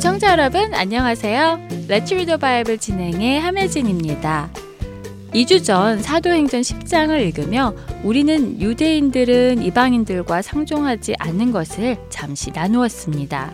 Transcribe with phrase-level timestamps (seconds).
[0.00, 1.60] 청자 여러분 안녕하세요.
[1.88, 4.50] Read the Bible 진행의 함혜진입니다.
[5.34, 13.52] 2주 전 사도행전 10장을 읽으며 우리는 유대인들은 이방인들과 상종하지 않는 것을 잠시 나누었습니다.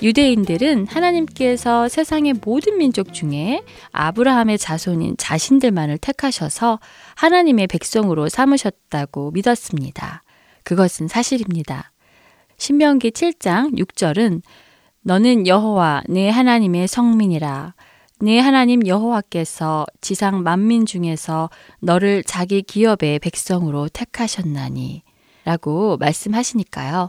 [0.00, 6.78] 유대인들은 하나님께서 세상의 모든 민족 중에 아브라함의 자손인 자신들만을 택하셔서
[7.16, 10.22] 하나님의 백성으로 삼으셨다고 믿었습니다.
[10.62, 11.92] 그것은 사실입니다.
[12.58, 14.42] 신명기 7장 6절은
[15.02, 17.74] 너는 여호와 내 하나님의 성민이라
[18.20, 25.02] 네 하나님 여호와께서 지상 만민 중에서 너를 자기 기업의 백성으로 택하셨나니
[25.44, 27.08] 라고 말씀하시니까요.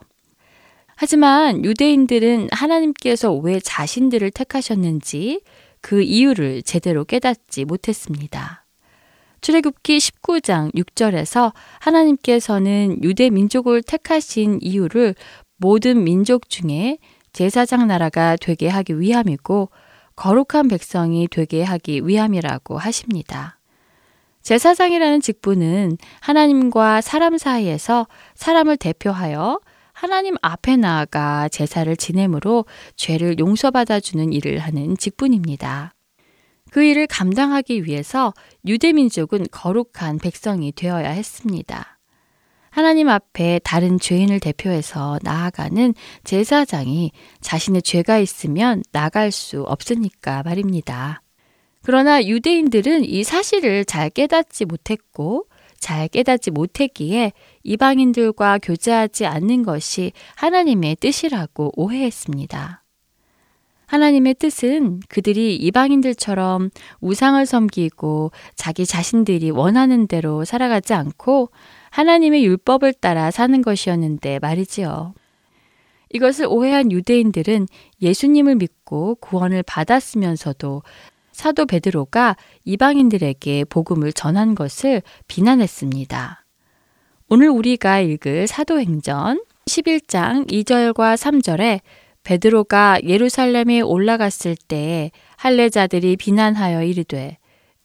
[1.02, 5.39] 하지만 유대인들은 하나님께서 왜 자신들을 택하셨는지
[5.80, 8.66] 그 이유를 제대로 깨닫지 못했습니다.
[9.39, 15.16] 출애굽기 19장 6절에서 하나님께서는 유대 민족을 택하신 이유를
[15.55, 16.97] 모든 민족 중에
[17.31, 19.70] 제사장 나라가 되게 하기 위함이고
[20.17, 23.58] 거룩한 백성이 되게 하기 위함이라고 하십니다.
[24.42, 28.05] 제사장이라는 직분은 하나님과 사람 사이에서
[28.36, 29.61] 사람을 대표하여
[30.00, 32.64] 하나님 앞에 나아가 제사를 지내므로
[32.95, 35.93] 죄를 용서받아 주는 일을 하는 직분입니다.
[36.71, 38.33] 그 일을 감당하기 위해서
[38.65, 41.99] 유대 민족은 거룩한 백성이 되어야 했습니다.
[42.70, 45.93] 하나님 앞에 다른 죄인을 대표해서 나아가는
[46.23, 47.11] 제사장이
[47.42, 51.21] 자신의 죄가 있으면 나갈 수 없으니까 말입니다.
[51.82, 55.48] 그러나 유대인들은 이 사실을 잘 깨닫지 못했고
[55.80, 57.32] 잘 깨닫지 못했기에
[57.64, 62.84] 이방인들과 교제하지 않는 것이 하나님의 뜻이라고 오해했습니다.
[63.89, 66.70] 하나님의 뜻은 그들이 이방인들처럼
[67.02, 71.50] 우상을 섬기고 자기 자신들이 원하는 대로 살아가지 않고
[71.89, 75.16] 하나님의 율법을 따라 사는 것이었는데 말이지요.
[76.12, 77.68] 이것을 오해한 유대인들은
[78.02, 80.84] 예수님을 믿고 구원을 받았으면서도
[81.39, 82.36] 사도 베드로가
[82.66, 86.44] 이방인들에게 복음을 전한 것을 비난했습니다.
[87.30, 91.80] 오늘 우리가 읽을 사도행전 11장 2절과 3절에
[92.23, 97.38] 베드로가 예루살렘에 올라갔을 때 할례자들이 비난하여 이르되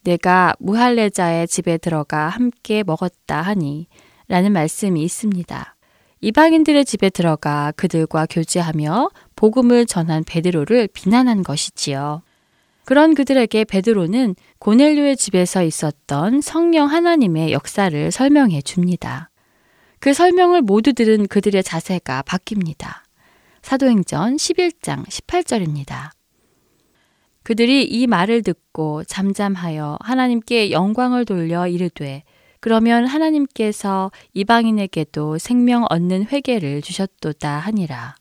[0.03, 3.87] 내가 무할례자의 집에 들어가 함께 먹었다 하니
[4.27, 5.77] 라는 말씀이 있습니다.
[6.23, 12.23] 이방인들의 집에 들어가 그들과 교제하며 복음을 전한 베드로를 비난한 것이지요.
[12.85, 19.31] 그런 그들에게 베드로는 고넬료의 집에서 있었던 성령 하나님의 역사를 설명해 줍니다.
[20.01, 23.03] 그 설명을 모두 들은 그들의 자세가 바뀝니다.
[23.63, 26.11] 사도행전 11장 18절입니다.
[27.43, 32.25] 그들이 이 말을 듣고 잠잠하여 하나님께 영광을 돌려 이르되
[32.61, 38.15] 그러면 하나님께서 이방인에게도 생명 얻는 회개를 주셨도다 하니라.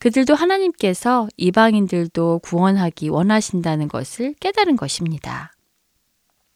[0.00, 5.52] 그들도 하나님께서 이방인들도 구원하기 원하신다는 것을 깨달은 것입니다.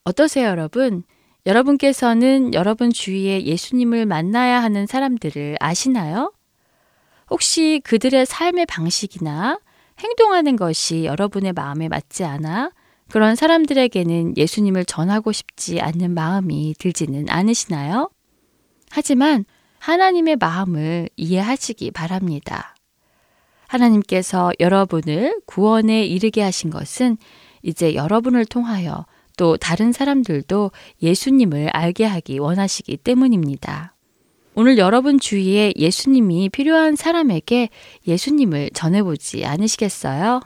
[0.04, 1.04] 어떠세요, 여러분?
[1.44, 6.32] 여러분께서는 여러분 주위에 예수님을 만나야 하는 사람들을 아시나요?
[7.30, 9.60] 혹시 그들의 삶의 방식이나
[9.98, 12.70] 행동하는 것이 여러분의 마음에 맞지 않아
[13.10, 18.10] 그런 사람들에게는 예수님을 전하고 싶지 않는 마음이 들지는 않으시나요?
[18.90, 19.44] 하지만
[19.80, 22.73] 하나님의 마음을 이해하시기 바랍니다.
[23.74, 27.16] 하나님께서 여러분을 구원에 이르게 하신 것은
[27.62, 29.06] 이제 여러분을 통하여
[29.36, 30.70] 또 다른 사람들도
[31.02, 33.94] 예수님을 알게 하기 원하시기 때문입니다.
[34.54, 37.70] 오늘 여러분 주위에 예수님이 필요한 사람에게
[38.06, 40.40] 예수님을 전해보지 않으시겠어요?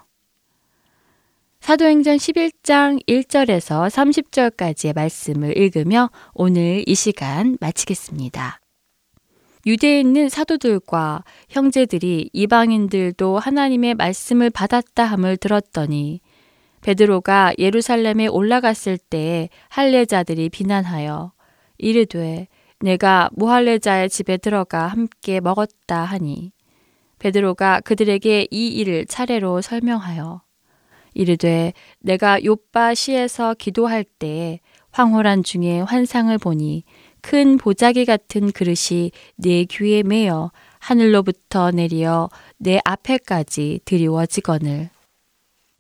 [1.60, 8.60] 사도행전 11장 1절에서 30절까지의 말씀을 읽으며 오늘 이 시간 마치겠습니다.
[9.68, 16.22] 유대에 있는 사도들과 형제들이 이방인들도 하나님의 말씀을 받았다 함을 들었더니
[16.80, 21.32] 베드로가 예루살렘에 올라갔을 때 할례자들이 비난하여
[21.76, 22.48] 이르되
[22.80, 26.50] 내가 무할레자의 집에 들어가 함께 먹었다 하니
[27.18, 30.40] 베드로가 그들에게 이 일을 차례로 설명하여
[31.12, 34.60] 이르되 내가 요빠 시에서 기도할 때
[34.92, 36.84] 황홀한 중에 환상을 보니
[37.28, 44.88] 큰 보자기 같은 그릇이 내 귀에 매어 하늘로부터 내리어 내 앞에까지 드리워지거늘.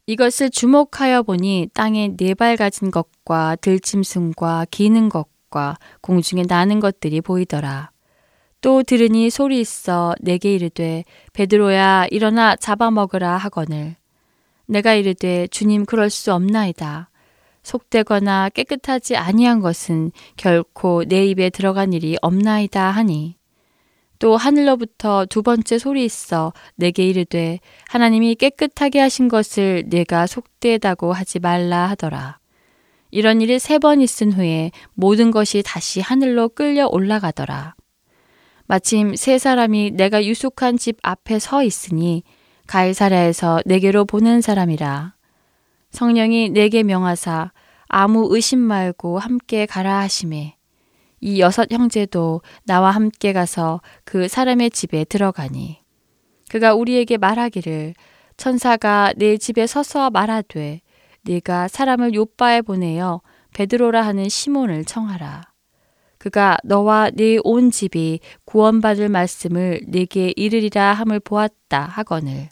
[0.04, 7.92] 이것을 주목하여 보니 땅에 네 발 가진 것과 들짐승과 기는 것과 공중에 나는 것들이 보이더라.
[8.60, 13.96] 또 들으니 소리 있어 내게 이르되 베드로야 일어나 잡아먹으라 하거늘.
[14.66, 17.07] 내가 이르되 주님 그럴 수 없나이다.
[17.68, 23.36] 속되거나 깨끗하지 아니한 것은 결코 내 입에 들어간 일이 없나이다 하니
[24.18, 31.38] 또 하늘로부터 두 번째 소리 있어 내게 이르되 하나님이 깨끗하게 하신 것을 내가 속되다고 하지
[31.38, 32.38] 말라 하더라.
[33.10, 37.74] 이런 일이 세 번 있은 후에 모든 것이 다시 하늘로 끌려 올라가더라.
[38.66, 42.22] 마침 세 사람이 내가 유숙한 집 앞에 서 있으니
[42.66, 45.17] 가이사랴에서 내게로 보낸 사람이라.
[45.90, 47.52] 성령이 내게 명하사
[47.88, 50.56] 아무 의심 말고 함께 가라 하심에
[51.20, 55.80] 이 여섯 형제도 나와 함께 가서 그 사람의 집에 들어가니
[56.50, 57.94] 그가 우리에게 말하기를
[58.36, 60.80] 천사가 내 집에 서서 말하되
[61.22, 63.20] 네가 사람을 요바에 보내어
[63.52, 65.42] 베드로라 하는 시몬을 청하라.
[66.18, 72.48] 그가 너와 네 온 집이 구원받을 말씀을 네게 이르리라 함을 보았다 하거늘.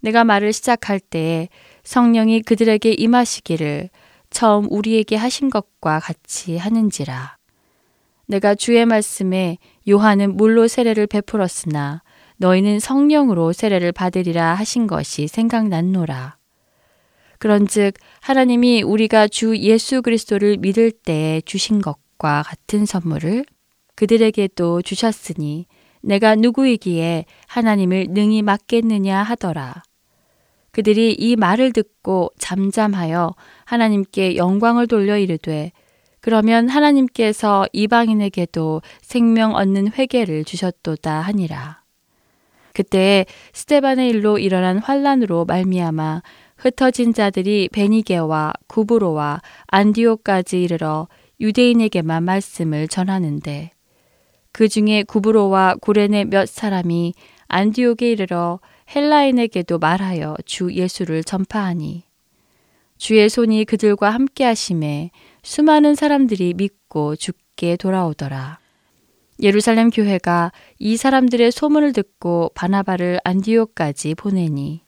[0.00, 1.48] 내가 말을 시작할 때에
[1.84, 3.90] 성령이 그들에게 임하시기를
[4.30, 7.36] 처음 우리에게 하신 것과 같이 하는지라.
[8.26, 9.58] 내가 주의 말씀에
[9.88, 12.02] 요한은 물로 세례를 베풀었으나
[12.38, 16.36] 너희는 성령으로 세례를 받으리라 하신 것이 생각났노라.
[17.38, 23.44] 그런즉 하나님이 우리가 주 예수 그리스도를 믿을 때에 주신 것과 같은 선물을
[23.94, 25.66] 그들에게도 주셨으니
[26.00, 29.82] 내가 누구이기에 하나님을 능히 맡겠느냐 하더라.
[30.74, 33.32] 그들이 이 말을 듣고 잠잠하여
[33.64, 35.70] 하나님께 영광을 돌려 이르되
[36.20, 41.82] 그러면 하나님께서 이방인에게도 생명 얻는 회개를 주셨도다 하니라.
[42.72, 46.22] 그때 스테반의 일로 일어난 환란으로 말미암아
[46.56, 51.06] 흩어진 자들이 베니게와 구브로와 안디오까지 이르러
[51.38, 53.70] 유대인에게만 말씀을 전하는데
[54.50, 57.14] 그 중에 구브로와 구레네 몇 사람이
[57.46, 58.58] 안디옥에 이르러
[58.94, 62.04] 헬라인에게도 말하여 주 예수를 전파하니
[62.96, 65.10] 주의 손이 그들과 함께 하심에
[65.42, 68.58] 수많은 사람들이 믿고 죽게 돌아오더라.
[69.42, 74.82] 예루살렘 교회가 이 사람들의 소문을 듣고 바나바를 안디옥까지 보내니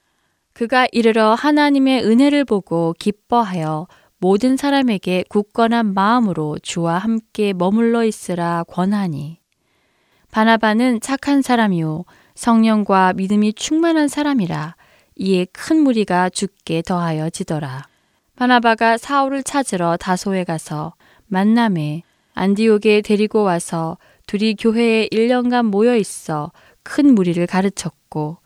[0.53, 3.89] 그가 이르러 하나님의 은혜를 보고 기뻐하여
[4.19, 9.41] 모든 사람에게 굳건한 마음으로 주와 함께 머물러 있으라 권하니
[10.31, 12.05] 바나바는 착한 사람이요
[12.37, 14.77] 성령과 믿음이 충만한 사람이라
[15.17, 17.89] 이에 큰 무리가 죽게 더하여 지더라.
[18.37, 20.95] 바나바가 사울을 찾으러 다소에 가서
[21.27, 22.03] 만남에
[22.35, 23.97] 안디옥에 데리고 와서
[24.27, 26.53] 둘이 교회에 1년간 모여 있어
[26.83, 28.37] 큰 무리를 가르쳤고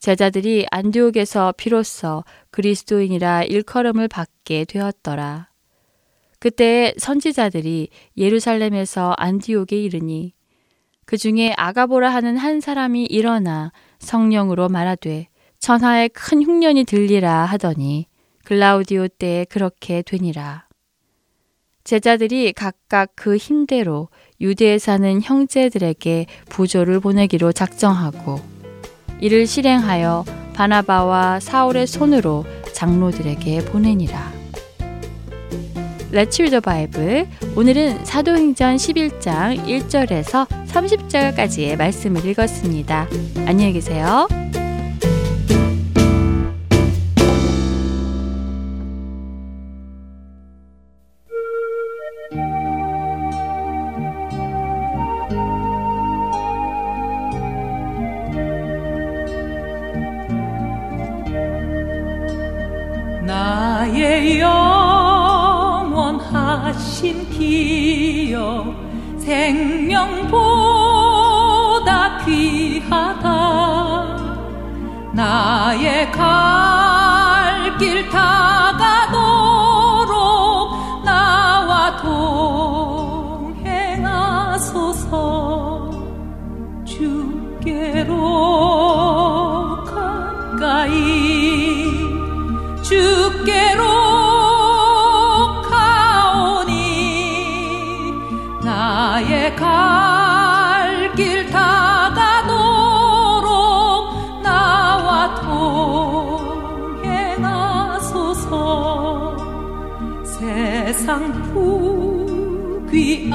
[0.00, 5.48] 제자들이 안디옥에서 비로소 그리스도인이라 일컬음을 받게 되었더라.
[6.40, 10.35] 그때 선지자들이 예루살렘에서 안디옥에 이르니
[11.06, 18.06] 그 중에 아가보라 하는 한 사람이 일어나 성령으로 말하되 천하에 큰 흉년이 들리라 하더니
[18.44, 20.66] 글라우디오 때에 그렇게 되니라.
[21.84, 24.08] 제자들이 각각 그 힘대로
[24.40, 28.40] 유대에 사는 형제들에게 부조를 보내기로 작정하고
[29.20, 34.45] 이를 실행하여 바나바와 사울의 손으로 장로들에게 보내니라.
[36.12, 37.26] Let's read the Bible.
[37.56, 43.08] 오늘은 사도행전 11장 1절에서 30절까지의 말씀을 읽었습니다.
[43.46, 44.28] 안녕히 계세요.
[67.38, 68.74] 기억
[69.18, 69.85] 생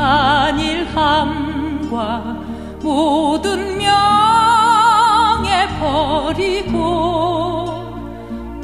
[0.02, 0.12] 후
[0.52, 2.24] 귀한 일함과
[2.82, 3.92] 모든 명예
[5.80, 6.82] 버리고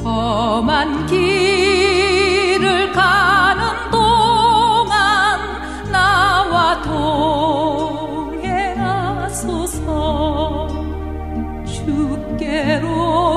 [0.02, 1.30] 험한 길을
[2.92, 5.38] 가는 동안
[5.92, 8.58] 나와 동행하소서.
[11.64, 13.27] 주께로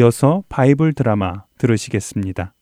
[0.00, 2.54] 이어서 바이블 드라마 들으시겠습니다.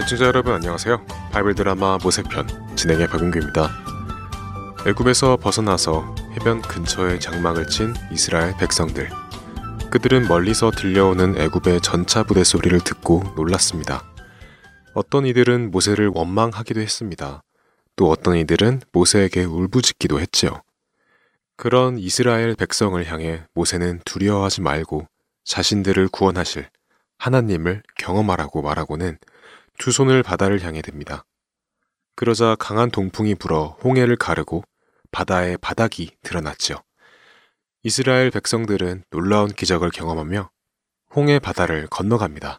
[0.00, 1.04] 애청자 여러분 안녕하세요.
[1.32, 3.70] 바이블 드라마 모세편 진행의 박은규입니다.
[4.86, 9.08] 애굽에서 벗어나서 해변 근처에 장막을 친 이스라엘 백성들.
[9.90, 14.04] 그들은 멀리서 들려오는 애굽의 전차 부대 소리를 듣고 놀랐습니다.
[14.94, 17.42] 어떤 이들은 모세를 원망하기도 했습니다.
[17.96, 20.62] 또 어떤 이들은 모세에게 울부짖기도 했지요.
[21.56, 25.06] 그런 이스라엘 백성을 향해 모세는 두려워하지 말고
[25.44, 26.68] 자신들을 구원하실
[27.18, 29.18] 하나님을 경험하라고 말하고는
[29.78, 31.24] 두 손을 바다를 향해 듭니다.
[32.16, 34.64] 그러자 강한 동풍이 불어 홍해를 가르고
[35.10, 36.82] 바다의 바닥이 드러났죠.
[37.82, 40.50] 이스라엘 백성들은 놀라운 기적을 경험하며
[41.14, 42.58] 홍해 바다를 건너갑니다.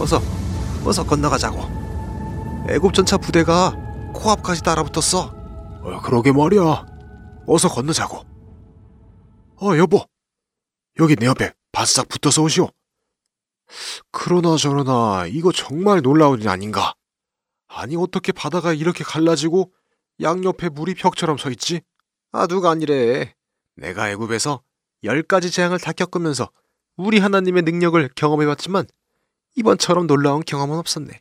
[0.00, 0.20] 어서
[0.84, 1.58] 어서 건너가자고.
[2.70, 3.72] 애굽 전차 부대가
[4.14, 5.26] 코앞까지 따라붙었어.
[5.82, 6.86] 어, 그러게 말이야.
[7.46, 8.24] 어서 건너자고.
[9.62, 10.04] 어 여보.
[10.98, 12.70] 여기 내 옆에 바싹 붙어서 오시오.
[14.10, 16.94] 그러나 저러나 이거 정말 놀라운 일 아닌가?
[17.68, 19.72] 아니 어떻게 바다가 이렇게 갈라지고
[20.20, 21.82] 양옆에 물이 벽처럼 서 있지?
[22.32, 23.34] 아 누가 아니래
[23.76, 24.62] 내가 애굽에서
[25.04, 26.50] 열 가지 재앙을 다 겪으면서
[26.96, 28.86] 우리 하나님의 능력을 경험해봤지만
[29.56, 31.20] 이번처럼 놀라운 경험은 없었네.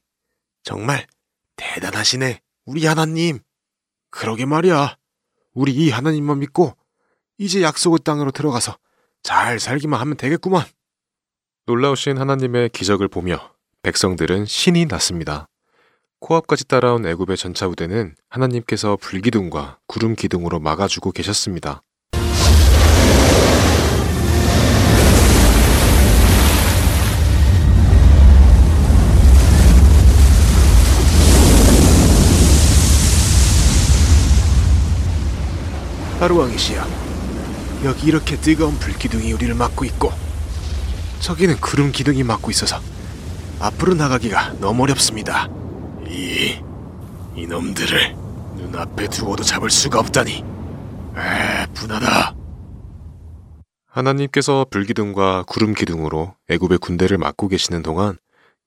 [0.64, 1.08] 정말
[1.56, 3.40] 대단하시네, 우리 하나님.
[4.12, 4.98] 그러게 말이야.
[5.54, 6.76] 우리 이 하나님만 믿고
[7.38, 8.78] 이제 약속의 땅으로 들어가서
[9.24, 10.66] 잘 살기만 하면 되겠구만.
[11.66, 15.48] 놀라우신 하나님의 기적을 보며 백성들은 신이 났습니다.
[16.20, 21.82] 코앞까지 따라온 애굽의 전차 부대는 하나님께서 불기둥과 구름 기둥으로 막아주고 계셨습니다.
[36.20, 36.84] 하루왕이시여,
[37.86, 40.12] 여기 이렇게 뜨거운 불기둥이 우리를 막고 있고
[41.22, 42.82] 저기는 구름 기둥이 막고 있어서
[43.60, 45.48] 앞으로 나가기가 너무 어렵습니다.
[46.08, 46.60] 이
[47.36, 48.16] 이놈들을
[48.58, 50.44] 눈앞에 두고도 잡을 수가 없다니.
[51.16, 52.36] 에, 분하다.
[53.88, 58.18] 하나님께서 불기둥과 구름 기둥으로 애굽의 군대를 막고 계시는 동안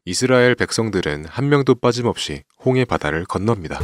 [0.04, 3.78] 이스라엘 백성들은 한 명도 빠짐없이 홍해 바다를 건넙니다.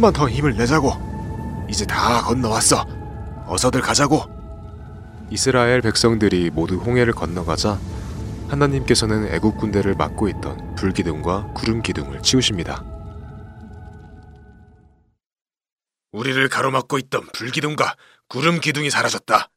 [0.00, 1.66] 조금만 더 힘을 내자고.
[1.68, 2.86] 이제 다 건너왔어.
[3.46, 4.24] 어서들 가자고.
[5.28, 7.78] 이스라엘 백성들이 모두 홍해를 건너가자
[8.48, 12.82] 하나님께서는 애굽 군대를 막고 있던 불 기둥과 구름 기둥을 치우십니다.
[16.12, 17.94] 우리를 가로막고 있던 불 기둥과
[18.26, 19.50] 구름 기둥이 사라졌다.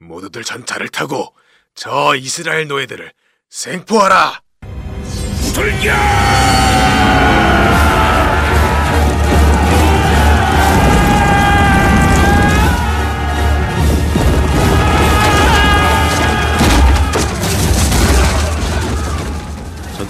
[0.00, 1.32] 모두들 전차를 타고
[1.74, 3.12] 저 이스라엘 노예들을
[3.48, 4.42] 생포하라!
[5.54, 7.51] 불격!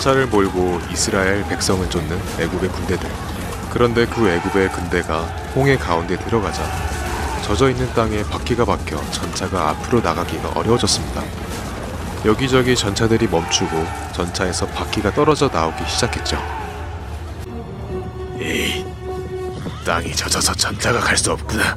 [0.03, 3.09] 전차를 몰고 이스라엘 백성을 쫓는 애굽의 군대들.
[3.71, 5.21] 그런데 그 애굽의 군대가
[5.55, 6.63] 홍해 가운데 들어가자
[7.43, 11.23] 젖어 있는 땅에 바퀴가 박혀 전차가 앞으로 나가기가 어려워졌습니다.
[12.25, 16.37] 여기저기 전차들이 멈추고 전차에서 바퀴가 떨어져 나오기 시작했죠.
[18.41, 18.85] 에이,
[19.87, 21.77] 땅이 젖어서 전차가 갈 수 없구나.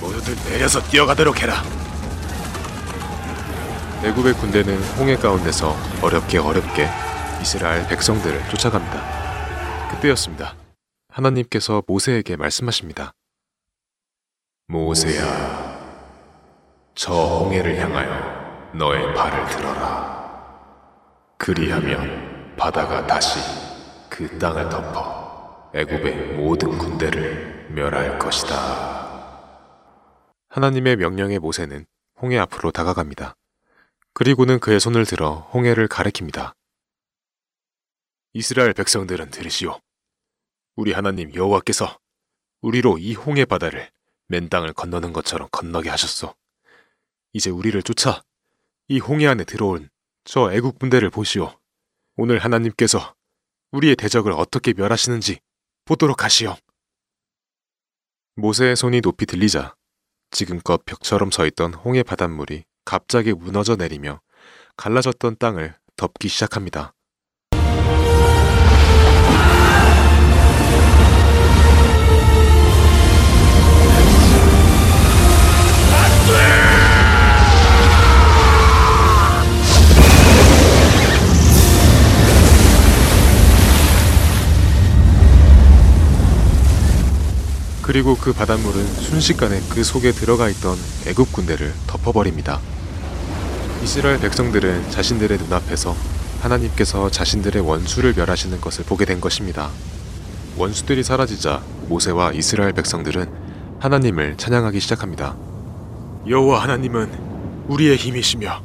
[0.00, 1.62] 모두들 내려서 뛰어가도록 해라.
[4.02, 6.88] 애굽의 군대는 홍해 가운데서 어렵게 어렵게
[7.42, 9.90] 이스라엘 백성들을 쫓아갑니다.
[9.90, 10.54] 그때였습니다.
[11.08, 13.14] 하나님께서 모세에게 말씀하십니다.
[14.68, 15.24] 모세야,
[16.94, 20.22] 저 홍해를 향하여 너의 발을 들어라.
[21.36, 23.40] 그리하면 바다가 다시
[24.08, 29.02] 그 땅을 덮어 애굽의 모든 군대를 멸할 것이다.
[30.48, 31.86] 하나님의 명령에 모세는
[32.20, 33.34] 홍해 앞으로 다가갑니다.
[34.14, 36.52] 그리고는 그의 손을 들어 홍해를 가리킵니다.
[38.34, 39.78] 이스라엘 백성들은 들으시오.
[40.74, 41.98] 우리 하나님 여호와께서
[42.62, 43.90] 우리로 이 홍해 바다를
[44.26, 46.34] 맨 땅을 건너는 것처럼 건너게 하셨소.
[47.34, 48.22] 이제 우리를 쫓아
[48.88, 49.90] 이 홍해 안에 들어온
[50.24, 51.58] 저 애국 군대를 보시오.
[52.16, 53.14] 오늘 하나님께서
[53.70, 55.40] 우리의 대적을 어떻게 멸하시는지
[55.84, 56.56] 보도록 하시오.
[58.36, 59.76] 모세의 손이 높이 들리자
[60.30, 64.22] 지금껏 벽처럼 서 있던 홍해 바닷물이 갑자기 무너져 내리며
[64.78, 66.94] 갈라졌던 땅을 덮기 시작합니다.
[87.82, 92.60] 그리고 그 바닷물은 순식간에 그 속에 들어가 있던 애굽 군대를 덮어버립니다.
[93.82, 95.96] 이스라엘 백성들은 자신들의 눈앞에서
[96.40, 99.70] 하나님께서 자신들의 원수를 멸하시는 것을 보게 된 것입니다.
[100.56, 105.36] 원수들이 사라지자 모세와 이스라엘 백성들은 하나님을 찬양하기 시작합니다.
[106.28, 108.62] 여호와 하나님은 우리의 힘이시며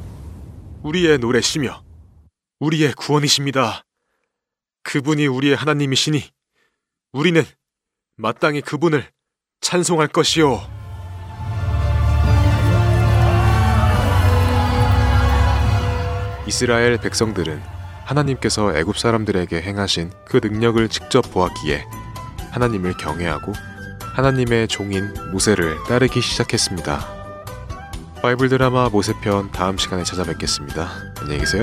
[0.84, 1.82] 우리의 노래시며
[2.60, 3.82] 우리의 구원이십니다.
[4.84, 6.22] 그분이 우리의 하나님이시니
[7.12, 7.44] 우리는
[8.20, 9.04] 마땅히 그분을
[9.60, 10.60] 찬송할 것이요.
[16.48, 17.62] 이스라엘 백성들은
[18.04, 21.84] 하나님께서 애굽 사람들에게 행하신 그 능력을 직접 보았기에
[22.50, 23.52] 하나님을 경외하고
[24.16, 27.18] 하나님의 종인 모세를 따르기 시작했습니다.
[28.20, 30.88] 바이블 드라마 모세편 다음 시간에 찾아뵙겠습니다.
[31.20, 31.62] 안녕히 계세요.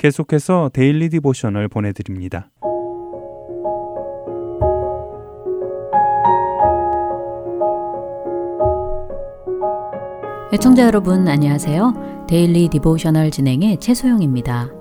[0.01, 2.49] 계속해서 Daily Devotional 보내드립니다.
[10.51, 12.25] 애청자 여러분 안녕하세요.
[12.27, 14.71] Daily Devotional 진행의 최소영입니다.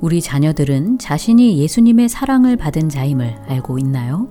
[0.00, 4.28] 우리 자녀들은 자신이 예수님의 사랑을 받은 자임을 알고 있나요?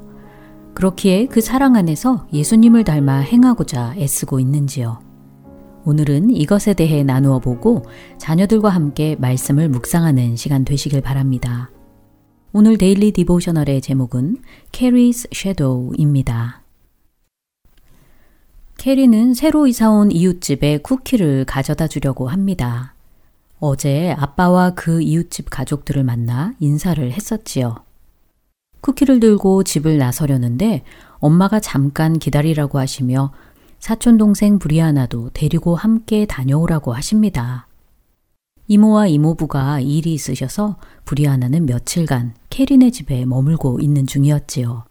[0.73, 4.99] 그렇기에 그 사랑 안에서 예수님을 닮아 행하고자 애쓰고 있는지요?
[5.89, 7.83] 오늘은 이것에 대해 나누어 보고
[8.19, 11.71] 자녀들과 함께 말씀을 묵상하는 시간 되시길 바랍니다.
[12.53, 14.37] 오늘 Daily Devotional의 제목은
[14.71, 16.61] Carrie's Shadow입니다.
[18.77, 22.93] 캐리는 새로 이사온 이웃집에 쿠키를 가져다 주려고 합니다.
[23.59, 27.77] 어제 아빠와 그 이웃집 가족들을 만나 인사를 했었지요.
[28.81, 30.83] 쿠키를 들고 집을 나서려는데
[31.17, 33.31] 엄마가 잠깐 기다리라고 하시며
[33.79, 37.67] 사촌 동생 브리아나도 데리고 함께 다녀오라고 하십니다.
[38.67, 44.83] 이모와 이모부가 일이 있으셔서 브리아나는 며칠간 캐리네 집에 머물고 있는 중이었지요.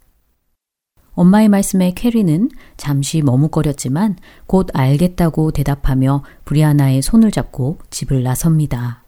[1.12, 9.04] 엄마의 말씀에 캐리는 잠시 머뭇거렸지만 곧 알겠다고 대답하며 브리아나의 손을 잡고 집을 나섭니다.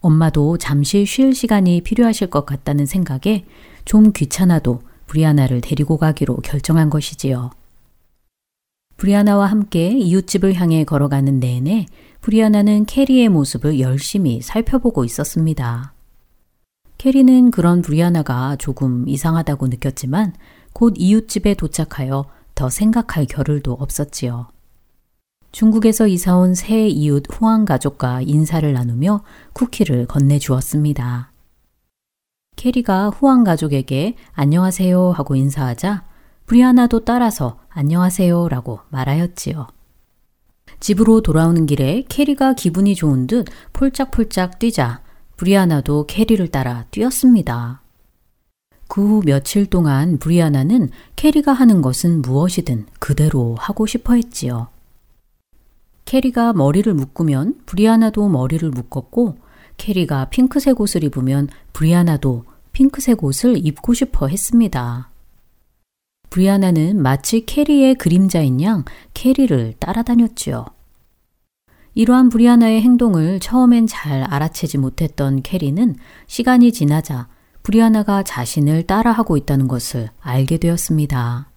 [0.00, 3.44] 엄마도 잠시 쉴 시간이 필요하실 것 같다는 생각에
[3.84, 7.50] 좀 귀찮아도 브리아나를 데리고 가기로 결정한 것이지요.
[8.96, 11.86] 브리아나와 함께 이웃집을 향해 걸어가는 내내
[12.22, 15.92] 브리아나는 캐리의 모습을 열심히 살펴보고 있었습니다.
[16.98, 20.32] 캐리는 그런 브리아나가 조금 이상하다고 느꼈지만
[20.72, 24.48] 곧 이웃집에 도착하여 더 생각할 겨를도 없었지요.
[25.52, 31.32] 중국에서 이사온 새 이웃 후안 가족과 인사를 나누며 쿠키를 건네주었습니다.
[32.56, 36.04] 캐리가 후안 가족에게 안녕하세요 하고 인사하자
[36.46, 39.66] 브리아나도 따라서 안녕하세요 라고 말하였지요.
[40.78, 45.00] 집으로 돌아오는 길에 캐리가 기분이 좋은 듯 폴짝폴짝 뛰자
[45.36, 47.82] 브리아나도 캐리를 따라 뛰었습니다.
[48.88, 54.68] 그 후 며칠 동안 브리아나는 캐리가 하는 것은 무엇이든 그대로 하고 싶어 했지요.
[56.04, 59.36] 캐리가 머리를 묶으면 브리아나도 머리를 묶었고
[59.76, 65.10] 캐리가 핑크색 옷을 입으면 브리아나도 핑크색 옷을 입고 싶어 했습니다.
[66.30, 68.84] 브리아나는 마치 캐리의 그림자인 양
[69.14, 70.66] 캐리를 따라다녔지요.
[71.94, 77.28] 이러한 브리아나의 행동을 처음엔 잘 알아채지 못했던 캐리는 시간이 지나자
[77.62, 81.50] 브리아나가 자신을 따라하고 있다는 것을 알게 되었습니다.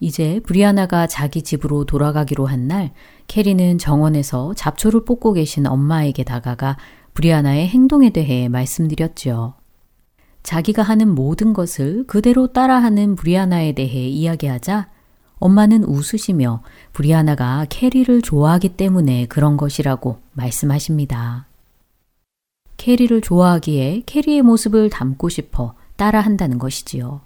[0.00, 2.92] 이제 브리아나가 자기 집으로 돌아가기로 한 날,
[3.28, 6.76] 캐리는 정원에서 잡초를 뽑고 계신 엄마에게 다가가
[7.14, 9.54] 브리아나의 행동에 대해 말씀드렸지요.
[10.42, 14.88] 자기가 하는 모든 것을 그대로 따라하는 브리아나에 대해 이야기하자
[15.38, 21.46] 엄마는 웃으시며 브리아나가 캐리를 좋아하기 때문에 그런 것이라고 말씀하십니다.
[22.76, 27.20] 캐리를 좋아하기에 캐리의 모습을 닮고 싶어 따라한다는 것이지요.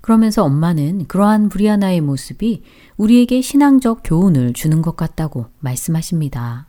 [0.00, 2.62] 그러면서 엄마는 그러한 브리아나의 모습이
[2.96, 6.66] 우리에게 신앙적 교훈을 주는 것 같다고 말씀하십니다.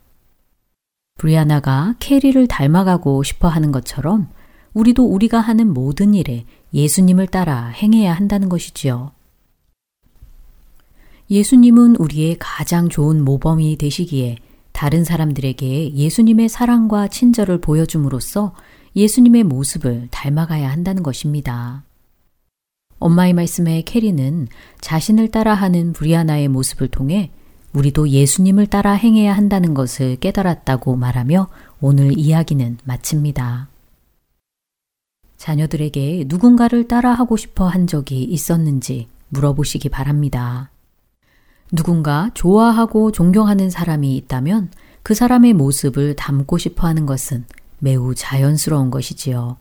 [1.18, 4.28] 브리아나가 캐리를 닮아가고 싶어 하는 것처럼
[4.74, 9.12] 우리도 우리가 하는 모든 일에 예수님을 따라 행해야 한다는 것이지요.
[11.30, 14.36] 예수님은 우리의 가장 좋은 모범이 되시기에
[14.72, 18.54] 다른 사람들에게 예수님의 사랑과 친절을 보여줌으로써
[18.96, 21.84] 예수님의 모습을 닮아가야 한다는 것입니다.
[22.98, 24.48] 엄마의 말씀에 캐리는
[24.80, 27.30] 자신을 따라하는 브리아나의 모습을 통해
[27.72, 31.48] 우리도 예수님을 따라 행해야 한다는 것을 깨달았다고 말하며
[31.80, 33.73] 오늘 이야기는 마칩니다.
[35.44, 40.70] 자녀들에게 누군가를 따라하고 싶어 한 적이 있었는지 물어보시기 바랍니다.
[41.70, 44.70] 누군가 좋아하고 존경하는 사람이 있다면
[45.02, 47.44] 그 사람의 모습을 담고 싶어 하는 것은
[47.78, 49.58] 매우 자연스러운 것이지요.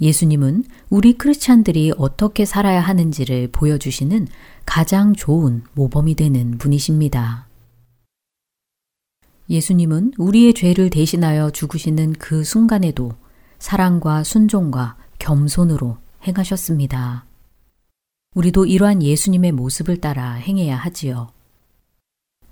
[0.00, 4.26] 예수님은 우리 크리스찬들이 어떻게 살아야 하는지를 보여주시는
[4.66, 7.46] 가장 좋은 모범이 되는 분이십니다.
[9.48, 13.12] 예수님은 우리의 죄를 대신하여 죽으시는 그 순간에도
[13.58, 17.24] 사랑과 순종과 겸손으로 행하셨습니다.
[18.34, 21.28] 우리도 이러한 예수님의 모습을 따라 행해야 하지요.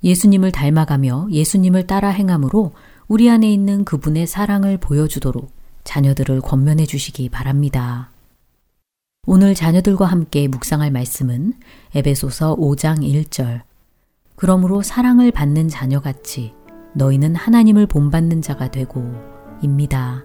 [0.04, 2.72] 예수님을 닮아가며 예수님을 따라 행함으로
[3.08, 5.50] 우리 안에 있는 그분의 사랑을 보여주도록
[5.84, 8.10] 자녀들을 권면해 주시기 바랍니다.
[9.26, 11.54] 오늘 자녀들과 함께 묵상할 말씀은
[11.94, 13.62] 에베소서 5장 1절.
[14.34, 16.54] 그러므로 사랑을 받는 자녀같이
[16.94, 19.04] 너희는 하나님을 본받는 자가 되고
[19.62, 20.24] 입니다.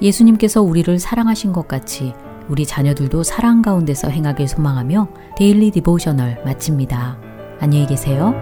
[0.00, 2.14] 예수님께서 우리를 사랑하신 것 같이
[2.48, 7.18] 우리 자녀들도 사랑 가운데서 행하길 소망하며 데일리 디보셔널 마칩니다.
[7.60, 8.34] 안녕히 계세요.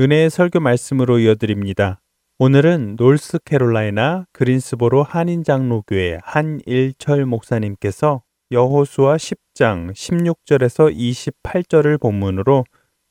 [0.00, 2.00] 은혜의 설교 말씀으로 이어드립니다.
[2.38, 10.94] 오늘은 노스캐롤라이나 그린스보로 한인 장로교회 한일철 목사님께서 여호수아 10장 16절에서
[11.42, 12.62] 28절을 본문으로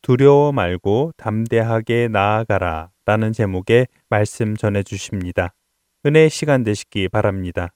[0.02, 5.54] 두려워 말고 담대하게 나아가라 라는 제목의 말씀 전해 주십니다.
[6.06, 7.74] 은혜의 시간 되시기 바랍니다.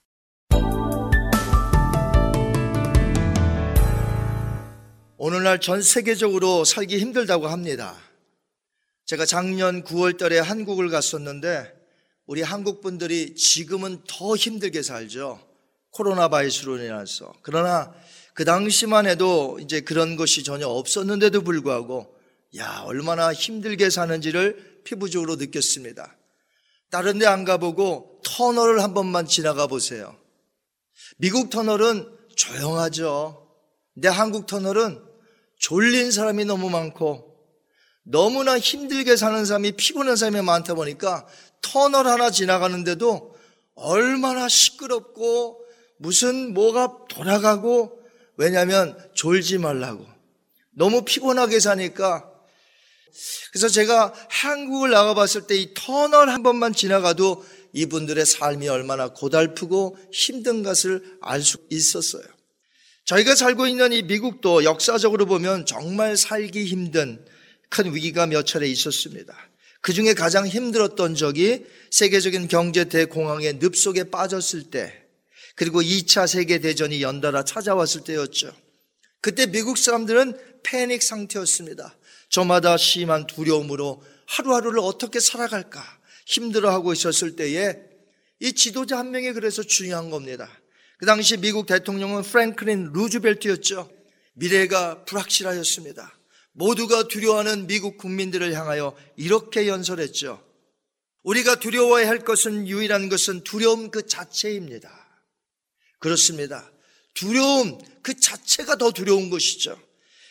[5.18, 7.94] 오늘날 전 세계적으로 살기 힘들다고 합니다.
[9.12, 11.70] 제가 작년 9월 달에 한국을 갔었는데
[12.24, 15.38] 우리 한국 분들이 지금은 더 힘들게 살죠.
[15.90, 17.34] 코로나 바이러스로 인해서.
[17.42, 17.92] 그러나
[18.32, 22.16] 그 당시만 해도 이제 그런 것이 전혀 없었는데도 불구하고
[22.56, 26.16] 야, 얼마나 힘들게 사는지를 피부적으로 느꼈습니다.
[26.90, 30.16] 다른 데 안 가보고 터널을 한 번만 지나가 보세요.
[31.18, 33.46] 미국 터널은 조용하죠.
[33.92, 35.04] 근데 한국 터널은
[35.58, 37.31] 졸린 사람이 너무 많고
[38.04, 41.26] 너무나 힘들게 사는 사람이 피곤한 사람이 많다 보니까
[41.60, 43.36] 터널 하나 지나가는데도
[43.74, 45.64] 얼마나 시끄럽고
[45.98, 48.00] 무슨 뭐가 돌아가고
[48.36, 50.04] 왜냐하면 졸지 말라고
[50.70, 52.28] 너무 피곤하게 사니까
[53.52, 57.44] 그래서 제가 한국을 나가봤을 때 이 터널 한 번만 지나가도
[57.74, 62.24] 이분들의 삶이 얼마나 고달프고 힘든 것을 알 수 있었어요.
[63.04, 67.24] 저희가 살고 있는 이 미국도 역사적으로 보면 정말 살기 힘든
[67.72, 69.34] 큰 위기가 몇 차례 있었습니다.
[69.80, 75.02] 그 중에 가장 힘들었던 적이 세계적인 경제 대공황의 늪 속에 빠졌을 때,
[75.56, 78.54] 그리고 2차 세계대전이 연달아 찾아왔을 때였죠.
[79.22, 81.96] 그때 미국 사람들은 패닉 상태였습니다.
[82.28, 85.82] 저마다 심한 두려움으로 하루하루를 어떻게 살아갈까
[86.26, 87.78] 힘들어하고 있었을 때에
[88.40, 90.48] 이 지도자 한 명이 그래서 중요한 겁니다.
[90.98, 93.90] 그 당시 미국 대통령은 프랭클린 루즈벨트였죠.
[94.34, 96.21] 미래가 불확실하였습니다.
[96.52, 100.42] 모두가 두려워하는 미국 국민들을 향하여 이렇게 연설했죠.
[101.22, 104.90] 우리가 두려워해야 할 것은 유일한 것은 두려움 그 자체입니다.
[105.98, 106.70] 그렇습니다.
[107.14, 109.78] 두려움 그 자체가 더 두려운 것이죠.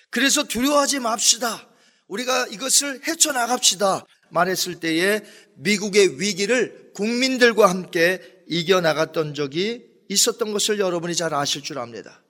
[0.10, 1.70] 그래서 두려워하지 맙시다.
[2.08, 4.06] 우리가 이것을 헤쳐나갑시다.
[4.30, 5.22] 말했을 때에
[5.56, 12.22] 미국의 위기를 국민들과 함께 이겨나갔던 적이 있었던 것을 여러분이 잘 아실 줄 압니다.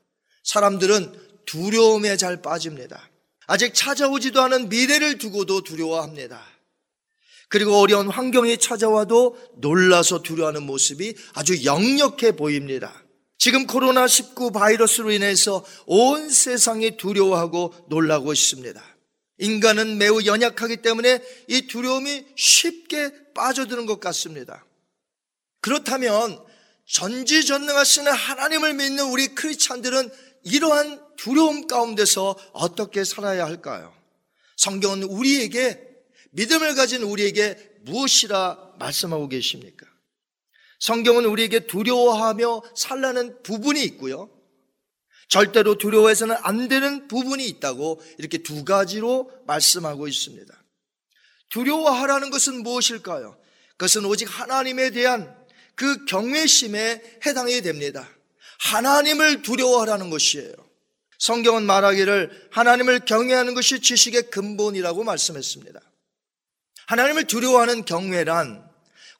[0.44, 3.11] 사람들은 두려움에 잘 빠집니다.
[3.52, 6.42] 아직 찾아오지도 않은 미래를 두고도 두려워합니다.
[7.50, 13.04] 그리고 어려운 환경이 찾아와도 놀라서 두려워하는 모습이 아주 역력해 보입니다.
[13.38, 18.82] 지금 코로나19 바이러스로 인해서 온 세상이 두려워하고 놀라고 있습니다.
[19.40, 24.64] 인간은 매우 연약하기 때문에 이 두려움이 쉽게 빠져드는 것 같습니다.
[25.60, 26.42] 그렇다면
[26.88, 30.10] 전지전능하신 하나님을 믿는 우리 크리스찬들은
[30.44, 33.94] 이러한 두려움 가운데서 어떻게 살아야 할까요?
[34.58, 35.88] 성경은 우리에게
[36.32, 39.86] 믿음을 가진 우리에게 무엇이라 말씀하고 계십니까?
[40.80, 44.30] 성경은 우리에게 두려워하며 살라는 부분이 있고요.
[45.28, 50.54] 절대로 두려워해서는 안 되는 부분이 있다고 이렇게 두 가지로 말씀하고 있습니다.
[51.50, 53.38] 두려워하라는 것은 무엇일까요?
[53.72, 55.36] 그것은 오직 하나님에 대한
[55.76, 58.10] 그 경외심에 해당이 됩니다.
[58.62, 60.54] 하나님을 두려워하라는 것이에요.
[61.18, 65.80] 성경은 말하기를 하나님을 경외하는 것이 지식의 근본이라고 말씀했습니다.
[66.88, 68.70] 하나님을 두려워하는 경외란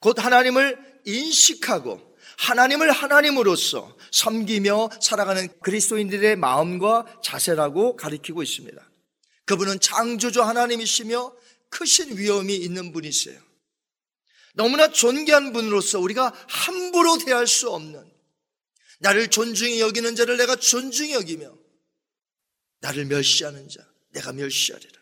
[0.00, 8.90] 곧 하나님을 인식하고 하나님을 하나님으로서 섬기며 살아가는 그리스도인들의 마음과 자세라고 가리키고 있습니다.
[9.44, 11.32] 그분은 창조주 하나님이시며
[11.68, 13.40] 크신 위엄이 있는 분이세요.
[14.54, 18.11] 너무나 존귀한 분으로서 우리가 함부로 대할 수 없는
[19.02, 21.52] 나를 존중히 여기는 자를 내가 존중히 여기며
[22.80, 23.80] 나를 멸시하는 자
[24.12, 25.00] 내가 멸시하리라.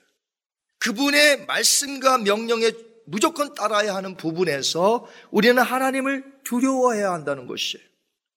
[0.79, 2.73] 그분의 말씀과 명령에
[3.05, 7.85] 무조건 따라야 하는 부분에서 우리는 하나님을 두려워해야 한다는 것이에요.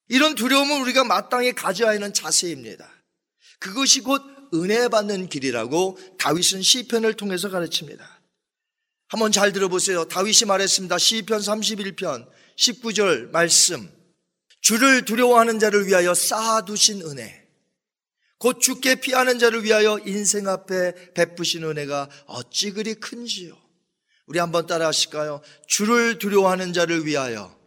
[0.09, 2.89] 이런 두려움은 우리가 마땅히 가져야 하는 자세입니다.
[3.59, 4.21] 그것이 곧
[4.53, 8.21] 은혜 받는 길이라고 다윗은 시편을 통해서 가르칩니다.
[9.07, 10.05] 한번 잘 들어보세요.
[10.05, 10.97] 다윗이 말했습니다.
[10.97, 14.02] 시편 31편 19절 말씀.
[14.63, 17.45] 주를 두려워하는 자를 위하여 쌓아두신 은혜.
[18.37, 23.57] 곧 주께 피하는 자를 위하여 인생 앞에 베푸신 은혜가 어찌 그리 큰지요.
[24.25, 25.41] 우리 한번 따라 하실까요?
[25.67, 27.57] 주를 두려워하는 자를 위하여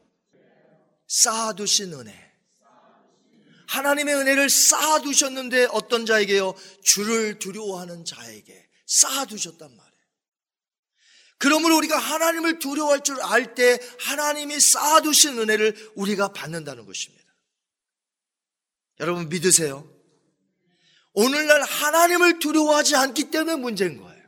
[1.07, 2.14] 쌓아두신 은혜.
[3.68, 6.55] 하나님의 은혜를 쌓아두셨는데 어떤 자에게요?
[6.82, 9.86] 주를 두려워하는 자에게 쌓아두셨단 말이에요.
[11.39, 17.24] 그러므로 우리가 하나님을 두려워할 줄 알 때 하나님이 쌓아두신 은혜를 우리가 받는다는 것입니다.
[19.01, 19.87] 여러분 믿으세요?
[21.12, 24.22] 오늘날 하나님을 두려워하지 않기 때문에 문제인 거예요.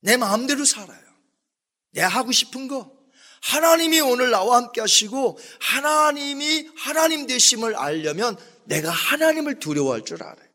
[0.00, 1.04] 내 마음대로 살아요.
[1.92, 2.94] 내 하고 싶은 거.
[3.42, 10.46] 하나님이 오늘 나와 함께 하시고 하나님이 하나님 되심을 알려면 내가 하나님을 두려워할 줄 알아요.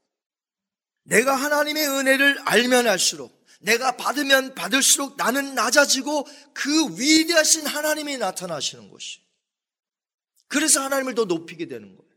[1.03, 9.19] 내가 하나님의 은혜를 알면 알수록 내가 받으면 받을수록 나는 낮아지고 그 위대하신 하나님이 나타나시는 것이.
[10.47, 12.11] 그래서 하나님을 더 높이게 되는 거예요.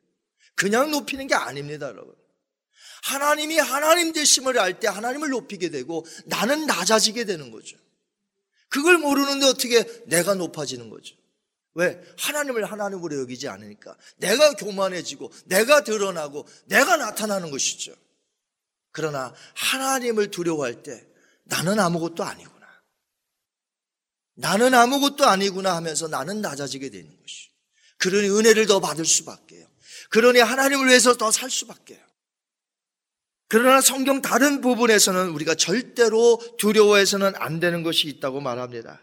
[0.54, 2.14] 그냥 높이는 게 아닙니다, 여러분.
[3.04, 7.76] 하나님이 하나님 되심을 알 때 하나님을 높이게 되고 나는 낮아지게 되는 거죠.
[8.68, 11.14] 그걸 모르는데 어떻게 내가 높아지는 거죠.
[11.74, 12.00] 왜?
[12.18, 13.96] 하나님을 하나님으로 여기지 않으니까.
[14.16, 17.94] 내가 교만해지고, 내가 드러나고, 내가 나타나는 것이죠.
[18.92, 21.04] 그러나 하나님을 두려워할 때
[21.44, 22.66] 나는 아무것도 아니구나.
[24.34, 27.50] 나는 아무것도 아니구나 하면서 나는 낮아지게 되는 것이.
[27.98, 29.66] 그러니 은혜를 더 받을 수밖에요.
[30.10, 31.98] 그러니 하나님을 위해서 더 살 수밖에요.
[33.48, 39.00] 그러나 성경 다른 부분에서는 우리가 절대로 두려워해서는 안 되는 것이 있다고 말합니다.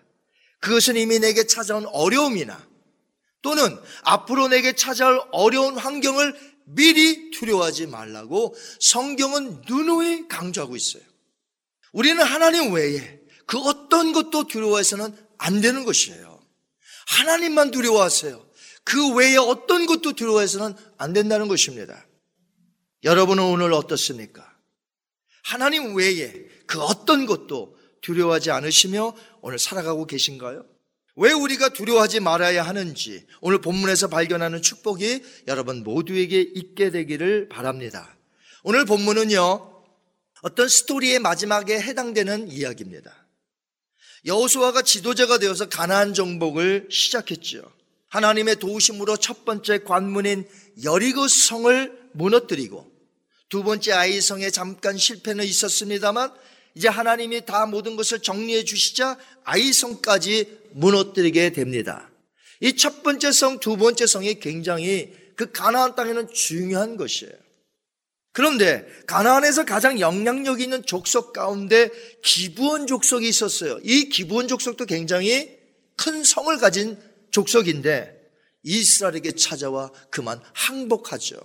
[0.59, 2.67] 그것은 이미 내게 찾아온 어려움이나
[3.41, 11.03] 또는 앞으로 내게 찾아올 어려운 환경을 미리 두려워하지 말라고 성경은 누누이 강조하고 있어요.
[11.91, 16.39] 우리는 하나님 외에 그 어떤 것도 두려워해서는 안 되는 것이에요.
[17.07, 18.45] 하나님만 두려워하세요.
[18.83, 22.07] 그 외에 어떤 것도 두려워해서는 안 된다는 것입니다.
[23.03, 24.47] 여러분은 오늘 어떻습니까?
[25.43, 26.33] 하나님 외에
[26.67, 30.65] 그 어떤 것도 두려워하지 않으시며 오늘 살아가고 계신가요?
[31.17, 38.17] 왜 우리가 두려워하지 말아야 하는지 오늘 본문에서 발견하는 축복이 여러분 모두에게 있게 되기를 바랍니다.
[38.63, 39.70] 오늘 본문은요,
[40.41, 43.15] 어떤 스토리의 마지막에 해당되는 이야기입니다.
[44.25, 47.63] 여호수아가 지도자가 되어서 가나안 정복을 시작했죠.
[48.09, 50.47] 하나님의 도우심으로 첫 번째 관문인
[50.83, 52.91] 여리고 성을 무너뜨리고
[53.49, 56.31] 두 번째 아이 성에 잠깐 실패는 있었습니다만
[56.75, 62.09] 이제 하나님이 다 모든 것을 정리해 주시자 아이 성까지 무너뜨리게 됩니다.
[62.61, 67.33] 이 첫 번째 성, 두 번째 성이 굉장히 그 가나안 땅에는 중요한 것이에요.
[68.33, 71.89] 그런데 가나안에서 가장 영향력 있는 족속 가운데
[72.23, 73.79] 기부원 족속이 있었어요.
[73.83, 75.57] 이 기부원 족속도 굉장히
[75.97, 76.97] 큰 성을 가진
[77.31, 78.19] 족속인데
[78.63, 81.37] 이스라엘에게 찾아와 그만 항복하죠.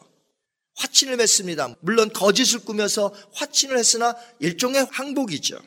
[0.76, 1.74] 화친을 맺습니다.
[1.80, 5.58] 물론 거짓을 꾸며서 화친을 했으나 일종의 항복이죠.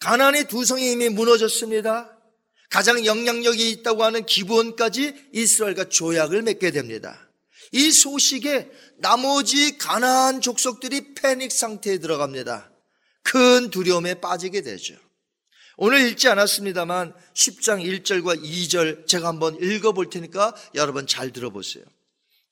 [0.00, 2.10] 가나안의 두 성이 이미 무너졌습니다.
[2.68, 7.30] 가장 영향력이 있다고 하는 기부원까지 이스라엘과 조약을 맺게 됩니다.
[7.72, 8.70] 이 소식에
[9.04, 12.70] 나머지 가나안 족속들이 패닉 상태에 들어갑니다.
[13.22, 14.94] 큰 두려움에 빠지게 되죠.
[15.76, 21.84] 오늘 읽지 않았습니다만 10장 1절과 2절 제가 한번 읽어 볼 테니까 여러분 잘 들어보세요.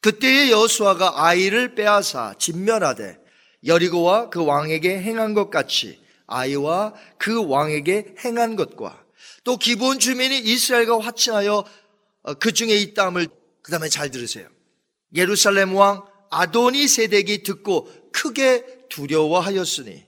[0.02, 3.18] 그때의 여수아가 아이를 빼앗아 진멸하되
[3.64, 9.02] 여리고와 그 왕에게 행한 것 같이 아이와 그 왕에게 행한 것과
[9.44, 11.64] 또 기본 주민이 이스라엘과 화친하여
[12.24, 13.28] 어, 그 중에 있다함을
[13.62, 14.46] 그 다음에 잘 들으세요.
[15.14, 20.04] 예루살렘 왕 아도니 세덱이 듣고 크게 두려워하였으니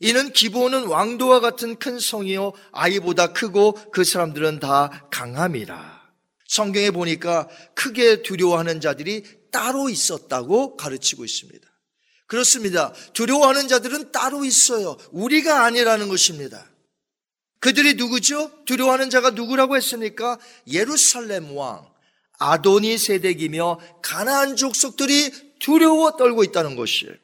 [0.00, 5.96] 이는 기본은 왕도와 같은 큰 성이요 아이보다 크고 그 사람들은 다 강함이라.
[6.46, 11.66] 성경에 보니까 크게 두려워하는 자들이 따로 있었다고 가르치고 있습니다.
[12.26, 12.92] 그렇습니다.
[13.14, 14.96] 두려워하는 자들은 따로 있어요.
[15.10, 16.70] 우리가 아니라는 것입니다.
[17.58, 18.52] 그들이 누구죠?
[18.66, 20.38] 두려워하는 자가 누구라고 했습니까?
[20.68, 21.88] 예루살렘 왕
[22.38, 27.14] 아도니 세덱이며 가나안 족속들이 두려워 떨고 있다는 것이에요.